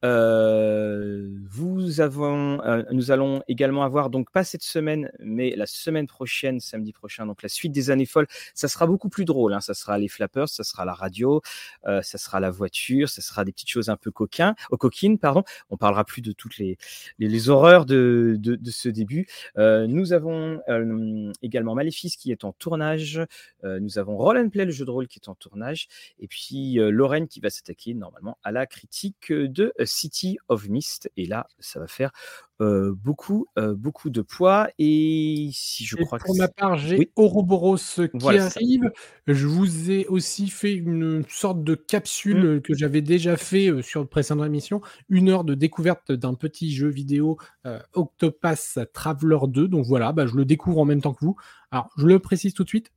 [0.05, 6.07] Euh, vous avons, euh, nous allons également avoir, donc pas cette semaine, mais la semaine
[6.07, 8.27] prochaine, samedi prochain, donc la suite des années folles.
[8.53, 9.53] Ça sera beaucoup plus drôle.
[9.53, 9.61] Hein.
[9.61, 11.41] Ça sera les flappers, ça sera la radio,
[11.87, 15.43] euh, ça sera la voiture, ça sera des petites choses un peu oh, coquines, pardon.
[15.71, 16.77] On parlera plus de toutes les,
[17.49, 19.25] horreurs de, ce début.
[19.57, 20.61] nous avons
[21.41, 23.19] également Maléfice qui est en tournage.
[23.63, 25.87] nous avons Roll and Play, le jeu de rôle qui est en tournage.
[26.19, 28.90] Et puis Lorraine qui va s'attaquer normalement à la critique
[29.29, 31.09] de City of Mist.
[31.17, 32.11] Et là, ça va faire
[32.59, 34.69] beaucoup, beaucoup de poids.
[34.77, 38.91] Et si je crois pour ma part, j'ai Ouroboros qui arrive.
[39.25, 42.61] Je vous ai aussi fait une sorte de capsule mmh.
[42.61, 44.81] que j'avais déjà fait sur le précédent émission.
[45.09, 47.37] Une heure de découverte d'un petit jeu vidéo
[47.93, 49.67] Octopass Traveler 2.
[49.67, 51.35] Donc voilà, bah, je le découvre en même temps que vous.
[51.71, 52.91] Alors, je le précise tout de suite.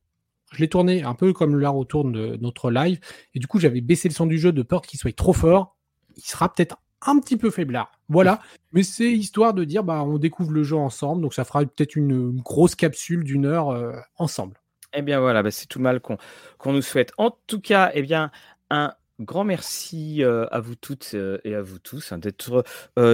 [0.52, 3.00] Je l'ai tourné un peu comme là autour de notre live.
[3.34, 5.73] Et du coup, j'avais baissé le son du jeu de peur qu'il soit trop fort
[6.16, 6.76] il sera peut-être
[7.06, 7.92] un petit peu faiblard.
[8.08, 8.40] Voilà.
[8.72, 11.22] Mais c'est histoire de dire, bah, on découvre le jeu ensemble.
[11.22, 14.56] Donc, ça fera peut-être une, grosse capsule d'une heure euh, ensemble.
[14.94, 17.12] Eh bien, voilà, bah, c'est tout le mal qu'on nous souhaite.
[17.18, 18.30] En tout cas, eh bien,
[18.70, 22.64] un grand merci euh, à vous toutes euh, et à vous tous hein, d'être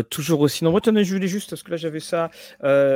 [0.09, 0.81] toujours aussi nombreux.
[0.81, 2.31] Tenez, je voulais juste, parce que là j'avais ça,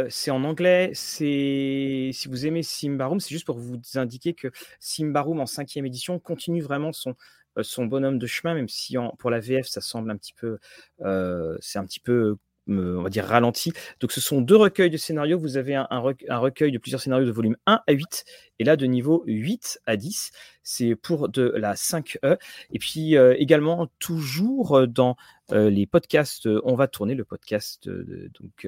[0.08, 4.48] c'est en anglais, c'est si vous aimez Simbarum, c'est juste pour vous indiquer que
[4.80, 7.14] Simbarum en cinquième édition continue vraiment son,
[7.62, 10.58] son bonhomme de chemin, même si pour la VF ça semble un petit peu,
[11.02, 12.36] euh, c'est un petit peu
[12.66, 13.72] on va dire ralenti.
[14.00, 15.38] Donc ce sont deux recueils de scénarios.
[15.38, 18.24] Vous avez un, recueil de plusieurs scénarios de volume 1 à 8
[18.58, 20.30] et là de niveau 8 à 10.
[20.62, 22.38] C'est pour de la 5E.
[22.72, 25.16] Et puis euh, également toujours dans
[25.50, 28.66] les podcasts, on va tourner le podcast donc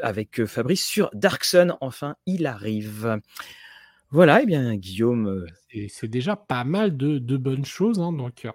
[0.00, 1.76] avec Fabrice sur Dark Sun.
[1.82, 3.20] Enfin, il arrive.
[4.14, 5.26] Voilà, et eh bien Guillaume.
[5.74, 7.98] Euh, c'est déjà pas mal de, bonnes choses.
[7.98, 8.52] Hein, donc, euh,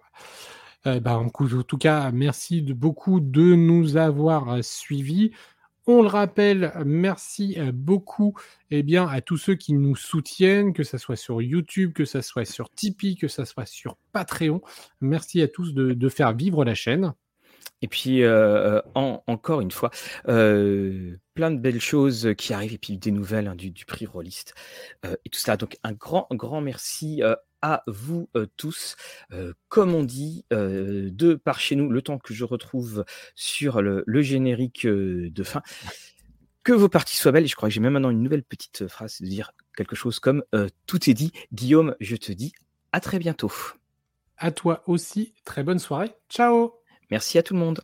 [0.87, 5.31] euh, bah, en, tout cas, merci de, beaucoup de nous avoir suivis.
[5.85, 8.35] On le rappelle, merci beaucoup
[8.71, 12.21] eh bien, à tous ceux qui nous soutiennent, que ce soit sur YouTube, que ce
[12.21, 14.61] soit sur Tipeee, que ce soit sur Patreon.
[15.01, 17.13] Merci à tous de faire vivre la chaîne.
[17.81, 19.89] Et puis, euh, encore une fois,
[20.27, 24.53] euh, plein de belles choses qui arrivent et puis des nouvelles hein, du, prix Rolliste
[25.05, 25.55] euh, et tout ça.
[25.55, 27.21] Donc, un grand, grand merci
[27.61, 28.95] à vous tous.
[29.67, 33.05] comme on dit, de par chez nous, le temps que je retrouve
[33.35, 35.61] sur le, générique de fin.
[36.63, 37.45] Que vos parties soient belles.
[37.45, 40.19] Et je crois que j'ai même maintenant une nouvelle petite phrase de dire quelque chose
[40.19, 40.43] comme
[40.85, 41.31] Tout est dit.
[41.53, 42.53] Guillaume, je te dis
[42.91, 43.51] à très bientôt.
[44.37, 45.33] À toi aussi.
[45.43, 46.13] Très bonne soirée.
[46.29, 46.78] Ciao
[47.11, 47.81] Merci à tout le monde.